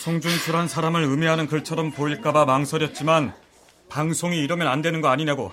송준수란 0.00 0.68
사람을 0.68 1.02
의미하는 1.04 1.46
글처럼 1.46 1.92
보일까봐 1.92 2.44
망설였지만 2.44 3.32
방송이 3.88 4.38
이러면 4.40 4.68
안 4.68 4.82
되는 4.82 5.00
거 5.00 5.08
아니냐고 5.08 5.50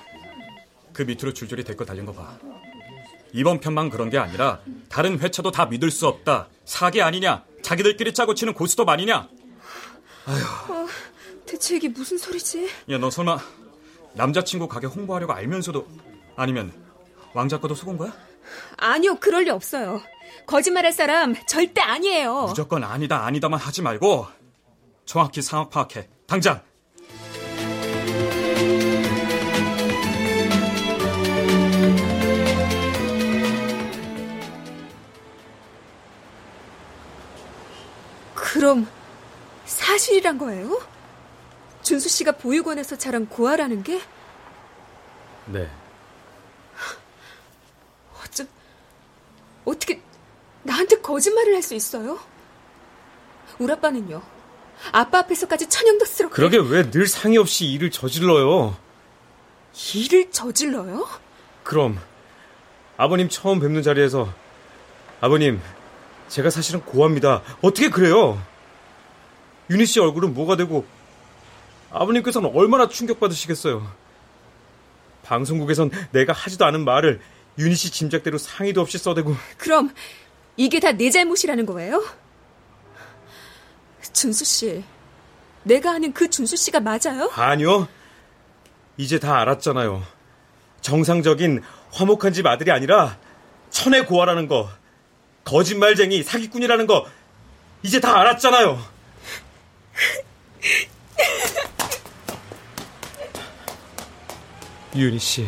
그 0.91 1.03
밑으로 1.03 1.31
줄줄이 1.33 1.63
댓글 1.63 1.85
달린 1.85 2.05
거 2.05 2.11
봐. 2.11 2.37
이번 3.31 3.61
편만 3.61 3.89
그런 3.89 4.09
게 4.09 4.17
아니라 4.17 4.59
다른 4.89 5.19
회차도 5.19 5.51
다 5.51 5.67
믿을 5.67 5.89
수 5.89 6.05
없다. 6.07 6.49
사기 6.65 7.01
아니냐? 7.01 7.45
자기들끼리 7.61 8.13
짜고 8.13 8.35
치는 8.35 8.53
고스톱 8.53 8.89
아니냐? 8.89 9.29
아휴. 10.25 10.73
어, 10.73 10.87
대체 11.55 11.77
이게 11.77 11.87
무슨 11.87 12.17
소리지? 12.17 12.69
야, 12.89 12.97
너 12.97 13.09
설마 13.09 13.39
남자친구 14.13 14.67
가게 14.67 14.87
홍보하려고 14.87 15.31
알면서도 15.31 15.87
아니면 16.35 16.73
왕 17.33 17.47
작가도 17.47 17.73
속은 17.73 17.97
거야? 17.97 18.11
아니요, 18.75 19.15
그럴 19.15 19.45
리 19.45 19.49
없어요. 19.49 20.01
거짓말할 20.47 20.91
사람 20.91 21.33
절대 21.47 21.79
아니에요. 21.79 22.47
무조건 22.47 22.83
아니다, 22.83 23.25
아니다만 23.25 23.57
하지 23.57 23.81
말고 23.81 24.27
정확히 25.05 25.41
상황 25.41 25.69
파악해. 25.69 26.09
당장! 26.27 26.61
그럼 38.33 38.87
사실이란 39.63 40.37
거예요? 40.37 40.94
준수 41.86 42.09
씨가 42.09 42.31
보육원에서 42.33 42.97
자란 42.97 43.27
고아라는 43.29 43.83
게? 43.83 44.01
네. 45.45 45.69
어쩜 48.23 48.47
어떻게 49.65 50.01
나한테 50.63 50.99
거짓말을 51.01 51.53
할 51.53 51.61
수 51.61 51.75
있어요? 51.75 52.19
우리 53.59 53.71
아빠는요? 53.71 54.21
아빠 54.91 55.19
앞에서까지 55.19 55.69
천연덕스럽게 55.69 56.33
그러게 56.36 56.57
왜 56.57 56.89
늘 56.89 57.07
상의 57.07 57.38
없이 57.38 57.67
일을 57.67 57.91
저질러요? 57.91 58.75
일을 59.93 60.31
저질러요? 60.31 61.07
그럼 61.63 61.99
아버님 62.97 63.29
처음 63.29 63.59
뵙는 63.59 63.83
자리에서 63.83 64.33
아버님 65.21 65.61
제가 66.29 66.49
사실은 66.49 66.81
고아입니다. 66.81 67.43
어떻게 67.61 67.89
그래요? 67.89 68.41
윤희 69.69 69.86
씨 69.86 69.99
얼굴은 69.99 70.33
뭐가 70.33 70.55
되고 70.57 70.86
아버님께서는 71.99 72.51
얼마나 72.53 72.87
충격받으시겠어요. 72.89 73.89
방송국에선 75.23 75.91
내가 76.11 76.33
하지도 76.33 76.65
않은 76.65 76.83
말을 76.85 77.21
윤희 77.57 77.73
씨 77.75 77.89
짐작대로 77.89 78.37
상의도 78.37 78.81
없이 78.81 78.97
써대고 78.97 79.35
그럼 79.57 79.93
이게 80.57 80.79
다 80.79 80.91
내 80.91 81.09
잘못이라는 81.09 81.65
거예요? 81.65 82.03
준수 84.13 84.45
씨, 84.45 84.83
내가 85.63 85.93
아는 85.93 86.13
그 86.13 86.29
준수 86.29 86.55
씨가 86.57 86.79
맞아요? 86.79 87.29
아니요. 87.33 87.87
이제 88.97 89.19
다 89.19 89.39
알았잖아요. 89.41 90.03
정상적인 90.81 91.63
화목한 91.91 92.33
집 92.33 92.45
아들이 92.45 92.71
아니라 92.71 93.17
천의 93.71 94.05
고아라는 94.05 94.47
거, 94.47 94.69
거짓말쟁이, 95.43 96.23
사기꾼이라는 96.23 96.87
거 96.87 97.05
이제 97.83 97.99
다 97.99 98.17
알았잖아요. 98.19 98.79
윤희 104.95 105.19
씨. 105.19 105.45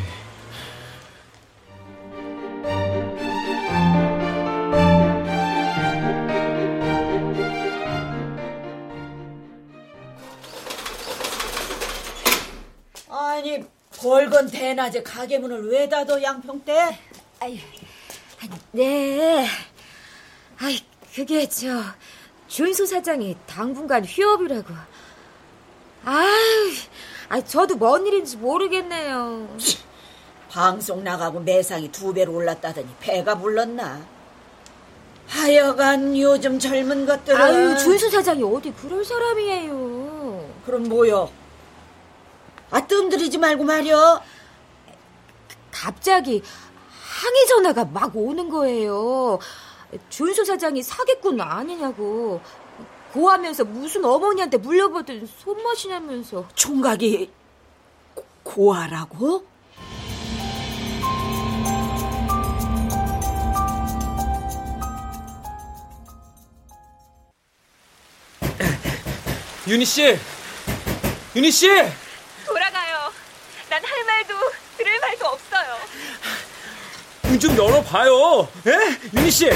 아니 13.09 13.63
벌건 14.01 14.47
대낮에 14.51 15.01
가게 15.01 15.37
문을 15.37 15.69
왜 15.69 15.87
닫어 15.87 16.21
양평대? 16.21 16.99
아이, 17.39 17.61
네. 18.73 19.47
아이, 20.59 20.79
그게 21.15 21.47
저 21.47 21.83
준수 22.49 22.85
사장이 22.85 23.37
당분간 23.45 24.03
휴업이라고. 24.03 24.73
아유, 26.03 26.73
아 27.30 27.41
저도 27.41 27.75
뭔 27.75 28.05
일인지 28.07 28.38
모르겠네요. 28.38 29.47
방송 30.49 31.03
나가고 31.03 31.41
매상이 31.41 31.91
두 31.91 32.13
배로 32.13 32.34
올랐다더니 32.34 32.88
배가 32.99 33.36
불렀나? 33.36 33.99
하여간 35.28 36.17
요즘 36.17 36.57
젊은 36.57 37.05
것들은 37.05 37.41
아유, 37.41 37.78
준수 37.78 38.09
사장이 38.09 38.43
어디 38.43 38.71
그럴 38.71 39.03
사람이에요. 39.03 40.49
그럼 40.65 40.84
뭐요? 40.84 41.30
아 42.71 42.86
뜸들이지 42.86 43.38
말고 43.38 43.63
말이여. 43.65 44.21
갑자기 45.71 46.41
항의 46.89 47.47
전화가 47.47 47.86
막 47.86 48.15
오는 48.15 48.49
거예요. 48.49 49.39
준수 50.09 50.45
사장이 50.45 50.82
사기꾼 50.82 51.39
아니냐고. 51.41 52.39
고하면서 53.22 53.65
무슨 53.65 54.05
어머니한테 54.05 54.57
물려받은 54.57 55.28
손맛이냐면서. 55.43 56.47
총각이 56.53 57.32
고, 58.13 58.24
고아라고? 58.43 59.43
윤희 69.68 69.86
씨! 69.86 70.18
윤희 71.36 71.51
씨! 71.51 71.68
돌아가요. 72.45 73.11
난 73.70 73.84
할 73.84 74.05
말도 74.05 74.34
들을 74.78 74.99
말도 74.99 75.26
없어요. 75.28 75.78
문 77.24 77.39
좀 77.39 77.55
열어봐요. 77.57 78.47
에? 78.68 78.97
윤희 79.18 79.30
씨! 79.32 79.49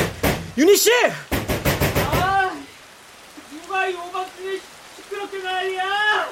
윤희 0.58 0.76
씨! 0.76 0.92
아, 3.82 3.88
이 3.88 3.96
오박중에 3.96 4.60
시끄럽게 4.96 5.40
난리야? 5.40 6.30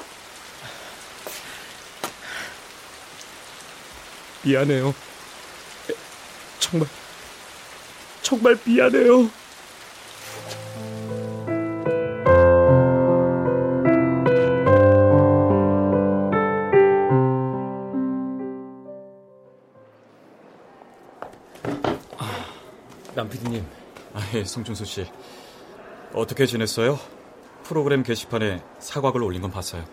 미안해요. 4.44 4.94
정말, 6.60 6.88
정말 8.22 8.56
미안해요. 8.64 9.28
남피디님. 23.16 23.66
아, 24.14 24.30
예, 24.34 24.44
송준수 24.44 24.84
씨. 24.84 25.10
어떻게 26.14 26.46
지냈어요? 26.46 27.19
프로그램 27.70 28.02
게시판에 28.02 28.60
사과글 28.80 29.22
올린 29.22 29.42
건 29.42 29.52
봤어요. 29.52 29.84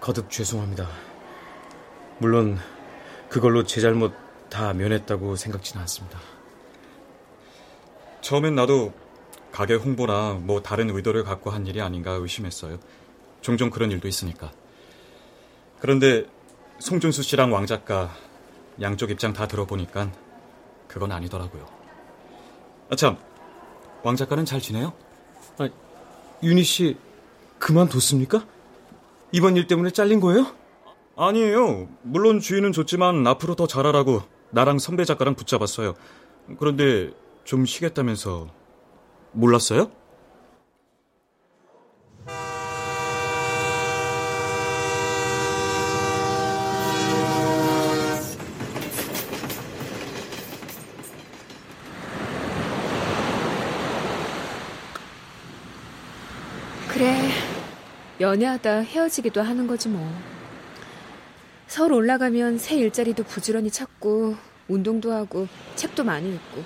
거듭 0.00 0.30
죄송합니다. 0.30 0.88
물론 2.16 2.56
그걸로 3.28 3.64
제 3.64 3.82
잘못 3.82 4.14
다 4.48 4.72
면했다고 4.72 5.36
생각지는 5.36 5.82
않습니다. 5.82 6.18
처음엔 8.22 8.54
나도 8.54 8.94
가게 9.52 9.74
홍보나 9.74 10.38
뭐 10.40 10.62
다른 10.62 10.88
의도를 10.88 11.22
갖고 11.22 11.50
한 11.50 11.66
일이 11.66 11.82
아닌가 11.82 12.12
의심했어요. 12.12 12.78
종종 13.42 13.68
그런 13.68 13.90
일도 13.90 14.08
있으니까. 14.08 14.50
그런데 15.80 16.24
송준수 16.78 17.24
씨랑 17.24 17.52
왕 17.52 17.66
작가 17.66 18.10
양쪽 18.80 19.10
입장 19.10 19.34
다 19.34 19.46
들어보니까 19.46 20.10
그건 20.88 21.12
아니더라고요. 21.12 21.66
아, 22.90 22.96
참. 22.96 23.18
왕 24.02 24.16
작가는 24.16 24.46
잘 24.46 24.60
지내요? 24.60 24.94
아, 26.44 26.46
윤희 26.46 26.62
씨 26.62 26.96
그만뒀습니까? 27.58 28.46
이번 29.32 29.56
일 29.56 29.66
때문에 29.66 29.90
잘린 29.90 30.20
거예요? 30.20 30.46
아니에요. 31.16 31.88
물론 32.02 32.40
주인은 32.40 32.72
좋지만 32.72 33.26
앞으로 33.26 33.54
더 33.54 33.66
잘하라고 33.66 34.22
나랑 34.50 34.78
선배 34.78 35.04
작가랑 35.04 35.34
붙잡았어요. 35.34 35.94
그런데 36.58 37.10
좀 37.44 37.64
쉬겠다면서 37.64 38.48
몰랐어요? 39.32 39.90
그래. 56.94 57.28
연애하다 58.20 58.80
헤어지기도 58.80 59.42
하는 59.42 59.66
거지 59.66 59.88
뭐. 59.88 60.08
서울 61.66 61.92
올라가면 61.92 62.58
새 62.58 62.76
일자리도 62.76 63.24
부지런히 63.24 63.70
찾고 63.70 64.36
운동도 64.68 65.12
하고 65.12 65.48
책도 65.74 66.04
많이 66.04 66.32
읽고 66.34 66.62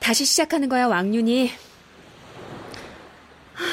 다시 0.00 0.24
시작하는 0.24 0.68
거야 0.68 0.88
왕윤이 0.88 1.48
하, 3.54 3.64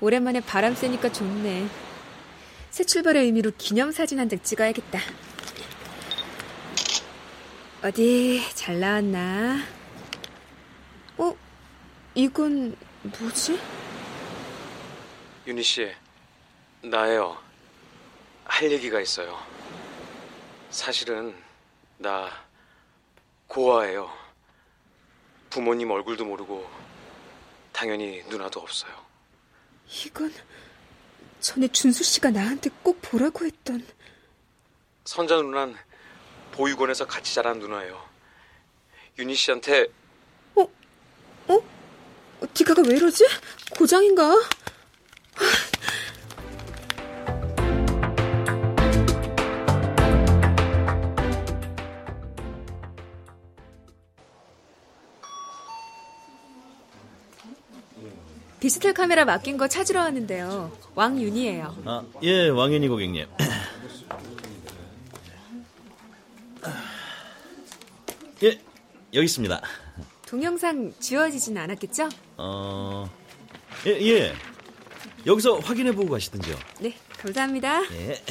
오랜만에 0.00 0.40
바람 0.40 0.74
쐬니까 0.74 1.12
좋네 1.12 1.66
새 2.70 2.84
출발의 2.84 3.24
의미로 3.24 3.52
기념사진 3.56 4.18
한 4.18 4.28
장 4.28 4.40
찍어야겠다 4.42 4.98
어디 7.82 8.42
잘 8.54 8.80
나왔나 8.80 9.58
어? 11.18 11.36
이건 12.14 12.74
뭐지? 13.02 13.58
윤희 15.46 15.62
씨, 15.62 15.94
나예요. 16.82 17.36
할 18.44 18.70
얘기가 18.72 19.00
있어요. 19.00 19.38
사실은 20.70 21.34
나 21.98 22.30
고아예요. 23.46 24.10
부모님 25.50 25.90
얼굴도 25.90 26.24
모르고 26.24 26.68
당연히 27.72 28.22
누나도 28.28 28.60
없어요. 28.60 28.92
이건 29.86 30.32
전에 31.40 31.68
준수 31.68 32.02
씨가 32.02 32.30
나한테 32.30 32.70
꼭 32.82 33.00
보라고 33.02 33.44
했던 33.44 33.86
선자 35.04 35.36
누나는 35.36 35.76
보육원에서 36.52 37.06
같이 37.06 37.34
자란 37.34 37.58
누나예요. 37.58 38.02
윤희 39.18 39.34
씨한테 39.34 39.86
어? 40.56 40.66
디가가 42.54 42.82
왜 42.86 42.96
이러지? 42.96 43.24
고장인가? 43.76 44.34
디지털 58.64 58.94
카메라 58.94 59.26
맡긴 59.26 59.58
거 59.58 59.68
찾으러 59.68 60.00
왔는데요. 60.00 60.72
왕윤이에요. 60.94 61.82
아, 61.84 62.02
예, 62.22 62.48
왕윤희 62.48 62.88
고객님. 62.88 63.26
예, 68.42 68.60
여기 69.12 69.24
있습니다. 69.26 69.60
동영상 70.26 70.94
지워지진 70.98 71.58
않았겠죠? 71.58 72.08
어, 72.38 73.10
예, 73.86 73.90
예. 74.00 74.32
여기서 75.26 75.58
확인해보고 75.58 76.08
가시든지요. 76.08 76.56
네, 76.80 76.96
감사합니다. 77.18 77.82
예. 77.92 78.22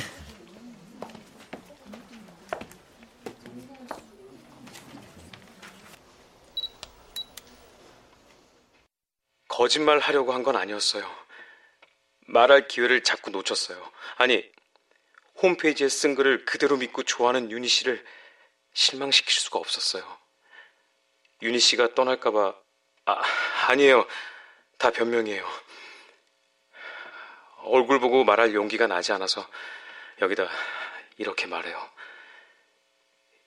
거짓말 9.64 10.00
하려고 10.00 10.34
한 10.34 10.44
건 10.44 10.58
아니었어요. 10.58 11.10
말할 12.28 12.68
기회를 12.68 13.02
자꾸 13.02 13.30
놓쳤어요. 13.30 13.92
아니, 14.18 14.44
홈페이지에 15.42 15.88
쓴 15.88 16.16
글을 16.16 16.44
그대로 16.44 16.76
믿고 16.76 17.04
좋아하는 17.04 17.50
유니 17.50 17.70
씨를 17.70 18.04
실망시킬 18.74 19.32
수가 19.32 19.60
없었어요. 19.60 20.04
유니 21.44 21.60
씨가 21.60 21.96
떠날까봐, 21.96 22.54
아, 23.06 23.22
아니에요. 23.70 24.06
다 24.78 24.92
변명이에요. 24.92 25.48
얼굴 27.64 28.02
보고 28.02 28.26
말할 28.26 28.54
용기가 28.54 28.88
나지 28.88 29.14
않아서 29.14 29.48
여기다 30.22 30.46
이렇게 31.18 31.48
말해요. 31.48 31.90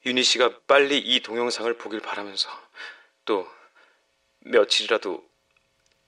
유니 0.07 0.23
씨가 0.23 0.61
빨리 0.67 0.97
이 0.97 1.21
동영상을 1.21 1.77
보길 1.77 2.01
바라면서 2.01 2.49
또 3.27 3.47
며칠이라도 4.41 5.26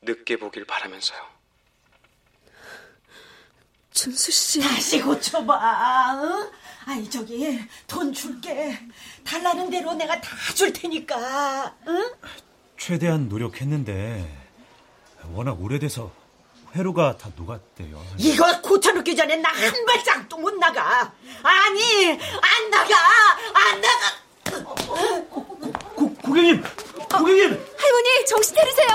늦게 0.02 0.36
보길 0.36 0.64
바라면서요. 0.64 1.18
준수 3.92 4.30
씨. 4.30 4.60
다시 4.60 5.00
고쳐봐. 5.00 6.20
응? 6.22 6.50
아이 6.86 7.10
저기 7.10 7.58
돈 7.86 8.12
줄게. 8.12 8.78
달라는 9.24 9.70
대로 9.70 9.92
내가 9.94 10.20
다 10.20 10.36
줄 10.54 10.72
테니까. 10.72 11.74
응? 11.88 12.10
최대한 12.78 13.28
노력했는데 13.28 14.46
워낙 15.32 15.60
오래돼서 15.60 16.12
회로가 16.76 17.16
다 17.16 17.30
녹았대요. 17.34 18.06
이거 18.18 18.60
고쳐놓기 18.62 19.16
전에 19.16 19.36
나 19.36 19.48
한 19.50 19.84
발짝도 19.86 20.38
못 20.38 20.54
나가. 20.54 21.12
아니 21.42 22.10
안 22.12 22.70
나가 22.70 22.94
안 23.54 23.80
나가. 23.80 24.18
고, 25.96 26.14
고객님, 26.14 26.62
고객님. 27.10 27.50
할머니 27.78 28.26
정신 28.26 28.54
차리세요. 28.54 28.88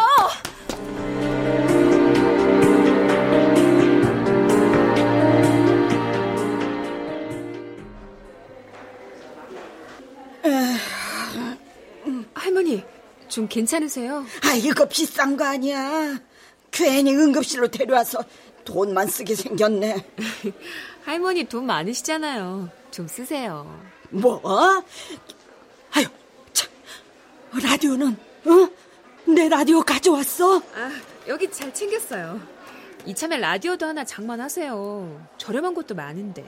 할머니 12.54 12.84
좀 13.28 13.48
괜찮으세요? 13.48 14.24
아 14.44 14.54
이거 14.54 14.86
비싼 14.86 15.36
거 15.36 15.44
아니야. 15.44 16.20
괜히 16.70 17.12
응급실로 17.16 17.70
데려와서 17.70 18.24
돈만 18.64 19.08
쓰게 19.08 19.34
생겼네. 19.34 20.06
할머니 21.04 21.46
돈 21.46 21.66
많으시잖아요. 21.66 22.70
좀 22.92 23.08
쓰세요. 23.08 23.82
뭐? 24.12 24.40
아유, 25.94 26.06
참. 26.54 26.70
라디오는, 27.60 28.16
어? 28.46 29.32
내 29.32 29.50
라디오 29.50 29.82
가져왔어? 29.82 30.60
아, 30.76 30.92
여기 31.28 31.50
잘 31.52 31.74
챙겼어요. 31.74 32.40
이참에 33.08 33.38
라디오도 33.38 33.88
하나 33.88 34.06
장만하세요. 34.06 35.28
저렴한 35.40 35.74
것도 35.74 35.96
많은데. 35.96 36.46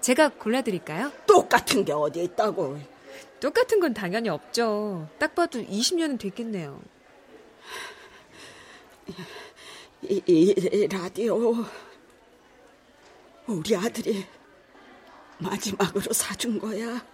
제가 0.00 0.28
골라드릴까요? 0.28 1.10
똑같은 1.26 1.84
게 1.84 1.92
어디 1.92 2.22
있다고. 2.22 2.78
똑같은 3.40 3.80
건 3.80 3.94
당연히 3.94 4.28
없죠. 4.28 5.08
딱 5.18 5.34
봐도 5.34 5.60
20년은 5.60 6.18
됐겠네요. 6.18 6.80
이, 10.02 10.22
이 10.26 10.86
라디오 10.86 11.64
우리 13.46 13.76
아들이 13.76 14.26
마지막으로 15.38 16.12
사준 16.12 16.58
거야. 16.58 17.04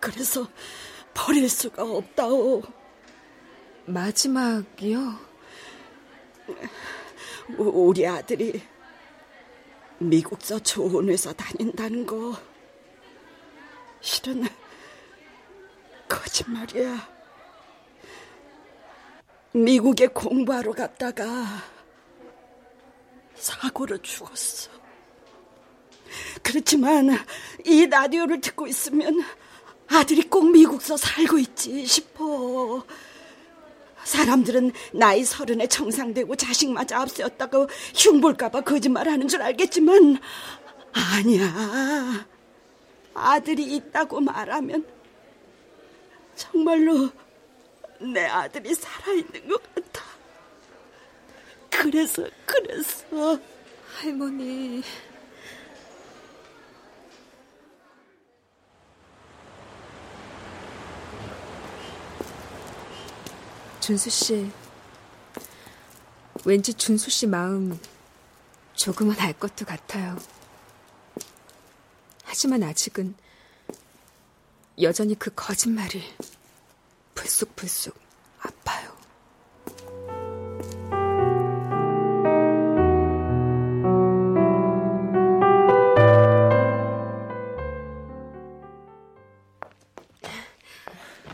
그래서 0.00 0.48
버릴 1.14 1.48
수가 1.48 1.82
없다오. 1.82 2.62
마지막이요? 3.86 5.18
우리 7.56 8.06
아들이 8.06 8.60
미국서 9.98 10.58
좋은 10.58 11.08
회사 11.08 11.32
다닌다는 11.32 12.04
거 12.04 12.36
실은 14.00 14.46
거짓말이야. 16.36 17.08
미국에 19.52 20.08
공부하러 20.08 20.72
갔다가 20.72 21.24
사고로 23.34 23.98
죽었어. 24.02 24.70
그렇지만 26.42 27.18
이 27.64 27.86
라디오를 27.86 28.40
듣고 28.40 28.66
있으면 28.66 29.22
아들이 29.88 30.22
꼭 30.22 30.50
미국서 30.50 30.96
살고 30.96 31.38
있지 31.38 31.86
싶어. 31.86 32.84
사람들은 34.04 34.72
나이 34.92 35.24
서른에 35.24 35.66
정상되고 35.66 36.36
자식마저 36.36 36.96
앞세웠다고 36.96 37.66
흉볼까봐 37.94 38.60
거짓말하는 38.60 39.26
줄 39.26 39.42
알겠지만 39.42 40.18
아니야. 40.92 42.26
아들이 43.14 43.74
있다고 43.76 44.20
말하면 44.20 44.95
정말로 46.36 47.10
내 48.12 48.26
아들이 48.26 48.74
살아있는 48.74 49.48
것 49.48 49.74
같아. 49.74 50.04
그래서 51.70 52.28
그랬어. 52.44 53.40
할머니. 53.98 54.82
준수 63.80 64.10
씨. 64.10 64.50
왠지 66.44 66.74
준수 66.74 67.08
씨 67.10 67.26
마음 67.26 67.78
조금은 68.74 69.18
알 69.18 69.32
것도 69.32 69.64
같아요. 69.64 70.18
하지만 72.24 72.62
아직은 72.62 73.14
여전히 74.80 75.14
그 75.18 75.30
거짓말이 75.34 76.02
불쑥불쑥 77.14 77.98
아파요. 78.40 78.94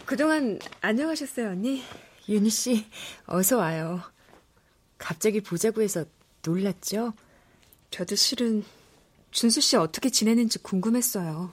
그동안 0.07 0.59
안녕하셨어요, 0.81 1.49
언니? 1.49 1.83
윤희 2.29 2.51
씨, 2.51 2.87
어서 3.27 3.57
와요. 3.57 4.01
갑자기 4.99 5.41
보자고 5.41 5.83
해서 5.83 6.05
놀랐죠? 6.45 7.13
저도 7.91 8.15
실은 8.15 8.63
준수 9.33 9.61
씨 9.61 9.77
어떻게 9.77 10.11
지내는지 10.11 10.61
궁금했어요. 10.61 11.53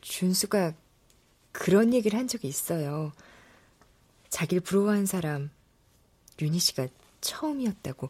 준수가 0.00 0.74
그런 1.52 1.92
얘기를 1.92 2.18
한 2.18 2.28
적이 2.28 2.48
있어요. 2.48 3.12
자기를 4.28 4.60
부러워한 4.60 5.06
사람, 5.06 5.50
윤희 6.40 6.58
씨가 6.58 6.88
처음이었다고. 7.20 8.08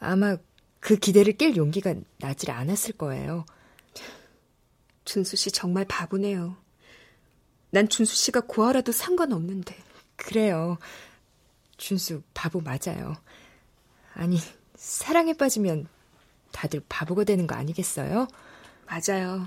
아마 0.00 0.36
그 0.80 0.96
기대를 0.96 1.34
깰 1.34 1.56
용기가 1.56 1.94
나질 2.18 2.50
않았을 2.50 2.96
거예요. 2.96 3.46
준수 5.04 5.36
씨 5.36 5.50
정말 5.50 5.84
바보네요. 5.84 6.56
난 7.70 7.88
준수 7.88 8.14
씨가 8.14 8.42
고아라도 8.42 8.92
상관없는데. 8.92 9.76
그래요. 10.16 10.78
준수 11.76 12.22
바보 12.32 12.60
맞아요. 12.60 13.14
아니, 14.14 14.38
사랑에 14.76 15.34
빠지면 15.34 15.88
다들 16.52 16.82
바보가 16.88 17.24
되는 17.24 17.46
거 17.46 17.54
아니겠어요? 17.54 18.28
맞아요. 18.86 19.46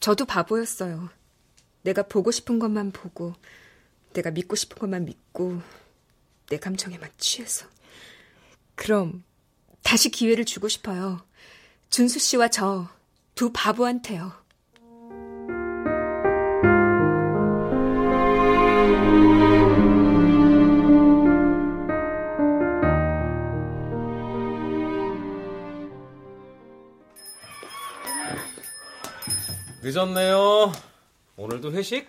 저도 0.00 0.24
바보였어요. 0.24 1.08
내가 1.82 2.02
보고 2.02 2.30
싶은 2.30 2.58
것만 2.58 2.92
보고, 2.92 3.34
내가 4.12 4.30
믿고 4.30 4.56
싶은 4.56 4.78
것만 4.78 5.04
믿고, 5.04 5.60
내 6.48 6.58
감정에만 6.58 7.10
취해서. 7.16 7.66
그럼 8.74 9.24
다시 9.82 10.10
기회를 10.10 10.44
주고 10.44 10.68
싶어요. 10.68 11.24
준수 11.90 12.18
씨와 12.18 12.48
저 12.48 12.96
두 13.36 13.50
바보한테요. 13.52 14.32
늦었네요. 29.86 30.72
오늘도 31.36 31.70
회식? 31.70 32.08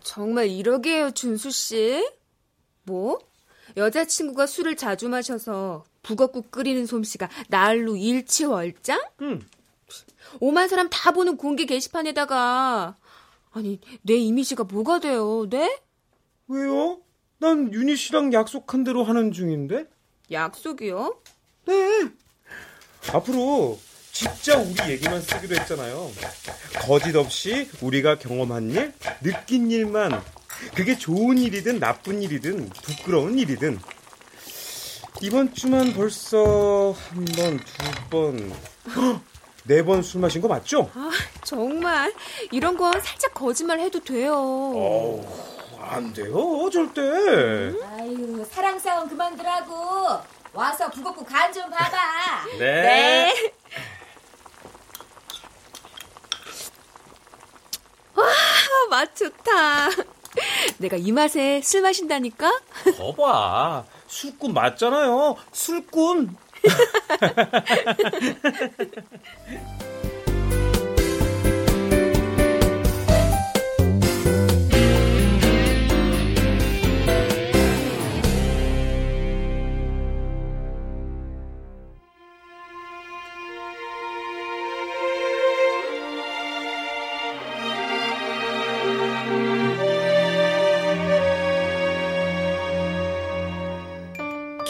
정말 0.00 0.46
이러게요, 0.46 1.10
준수 1.10 1.50
씨? 1.50 2.08
뭐? 2.84 3.18
여자친구가 3.76 4.46
술을 4.46 4.76
자주 4.76 5.08
마셔서 5.08 5.82
북어국 6.04 6.52
끓이는 6.52 6.86
솜씨가 6.86 7.28
날로 7.48 7.96
일치월장? 7.96 9.02
응. 9.22 9.40
오만 10.38 10.68
사람 10.68 10.88
다 10.88 11.10
보는 11.10 11.36
공개 11.36 11.64
게시판에다가 11.64 12.96
아니 13.50 13.80
내 14.02 14.14
이미지가 14.14 14.62
뭐가 14.62 15.00
돼요, 15.00 15.48
네? 15.50 15.80
왜요? 16.46 17.00
난 17.38 17.72
윤희 17.72 17.96
씨랑 17.96 18.32
약속한 18.32 18.84
대로 18.84 19.02
하는 19.02 19.32
중인데? 19.32 19.86
약속이요? 20.30 21.20
네. 21.66 22.08
앞으로 23.12 23.80
진짜 24.12 24.58
우리 24.58 24.90
얘기만 24.92 25.22
쓰기로 25.22 25.56
했잖아요. 25.56 26.10
거짓 26.80 27.16
없이 27.16 27.68
우리가 27.80 28.18
경험한 28.18 28.70
일, 28.70 28.92
느낀 29.22 29.70
일만 29.70 30.22
그게 30.74 30.96
좋은 30.96 31.38
일이든 31.38 31.80
나쁜 31.80 32.22
일이든 32.22 32.68
부끄러운 32.70 33.38
일이든 33.38 33.80
이번 35.22 35.54
주만 35.54 35.92
벌써 35.94 36.94
한 37.10 37.24
번, 37.24 37.58
두 37.58 38.08
번, 38.10 38.52
네 39.64 39.82
번 39.82 40.02
술 40.02 40.20
마신 40.20 40.40
거 40.40 40.48
맞죠? 40.48 40.90
아, 40.94 41.10
정말 41.44 42.12
이런 42.50 42.76
건 42.76 42.92
살짝 43.00 43.32
거짓말 43.32 43.78
해도 43.80 43.98
돼요. 44.00 44.34
어우, 44.34 45.24
안 45.78 46.12
돼요, 46.12 46.68
절대. 46.72 47.00
아유, 47.00 48.44
사랑 48.50 48.78
싸움 48.78 49.08
그만두라고. 49.08 50.20
와서 50.52 50.90
북어국 50.90 51.26
간좀 51.26 51.70
봐봐. 51.70 52.44
네. 52.58 52.82
네. 52.82 53.52
와, 58.14 58.24
맛 58.90 59.16
좋다. 59.16 59.88
내가 60.78 60.96
이 60.96 61.12
맛에 61.12 61.60
술 61.62 61.82
마신다니까? 61.82 62.50
거봐. 62.96 63.84
술꾼 64.06 64.54
맞잖아요. 64.54 65.36
술꾼. 65.52 66.36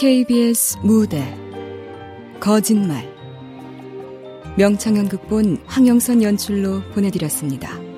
KBS 0.02 0.78
무대 0.82 1.22
거짓말 2.40 3.08
명창현 4.58 5.08
극본 5.08 5.62
황영선 5.64 6.24
연출로 6.24 6.82
보내드렸습니다. 6.92 7.91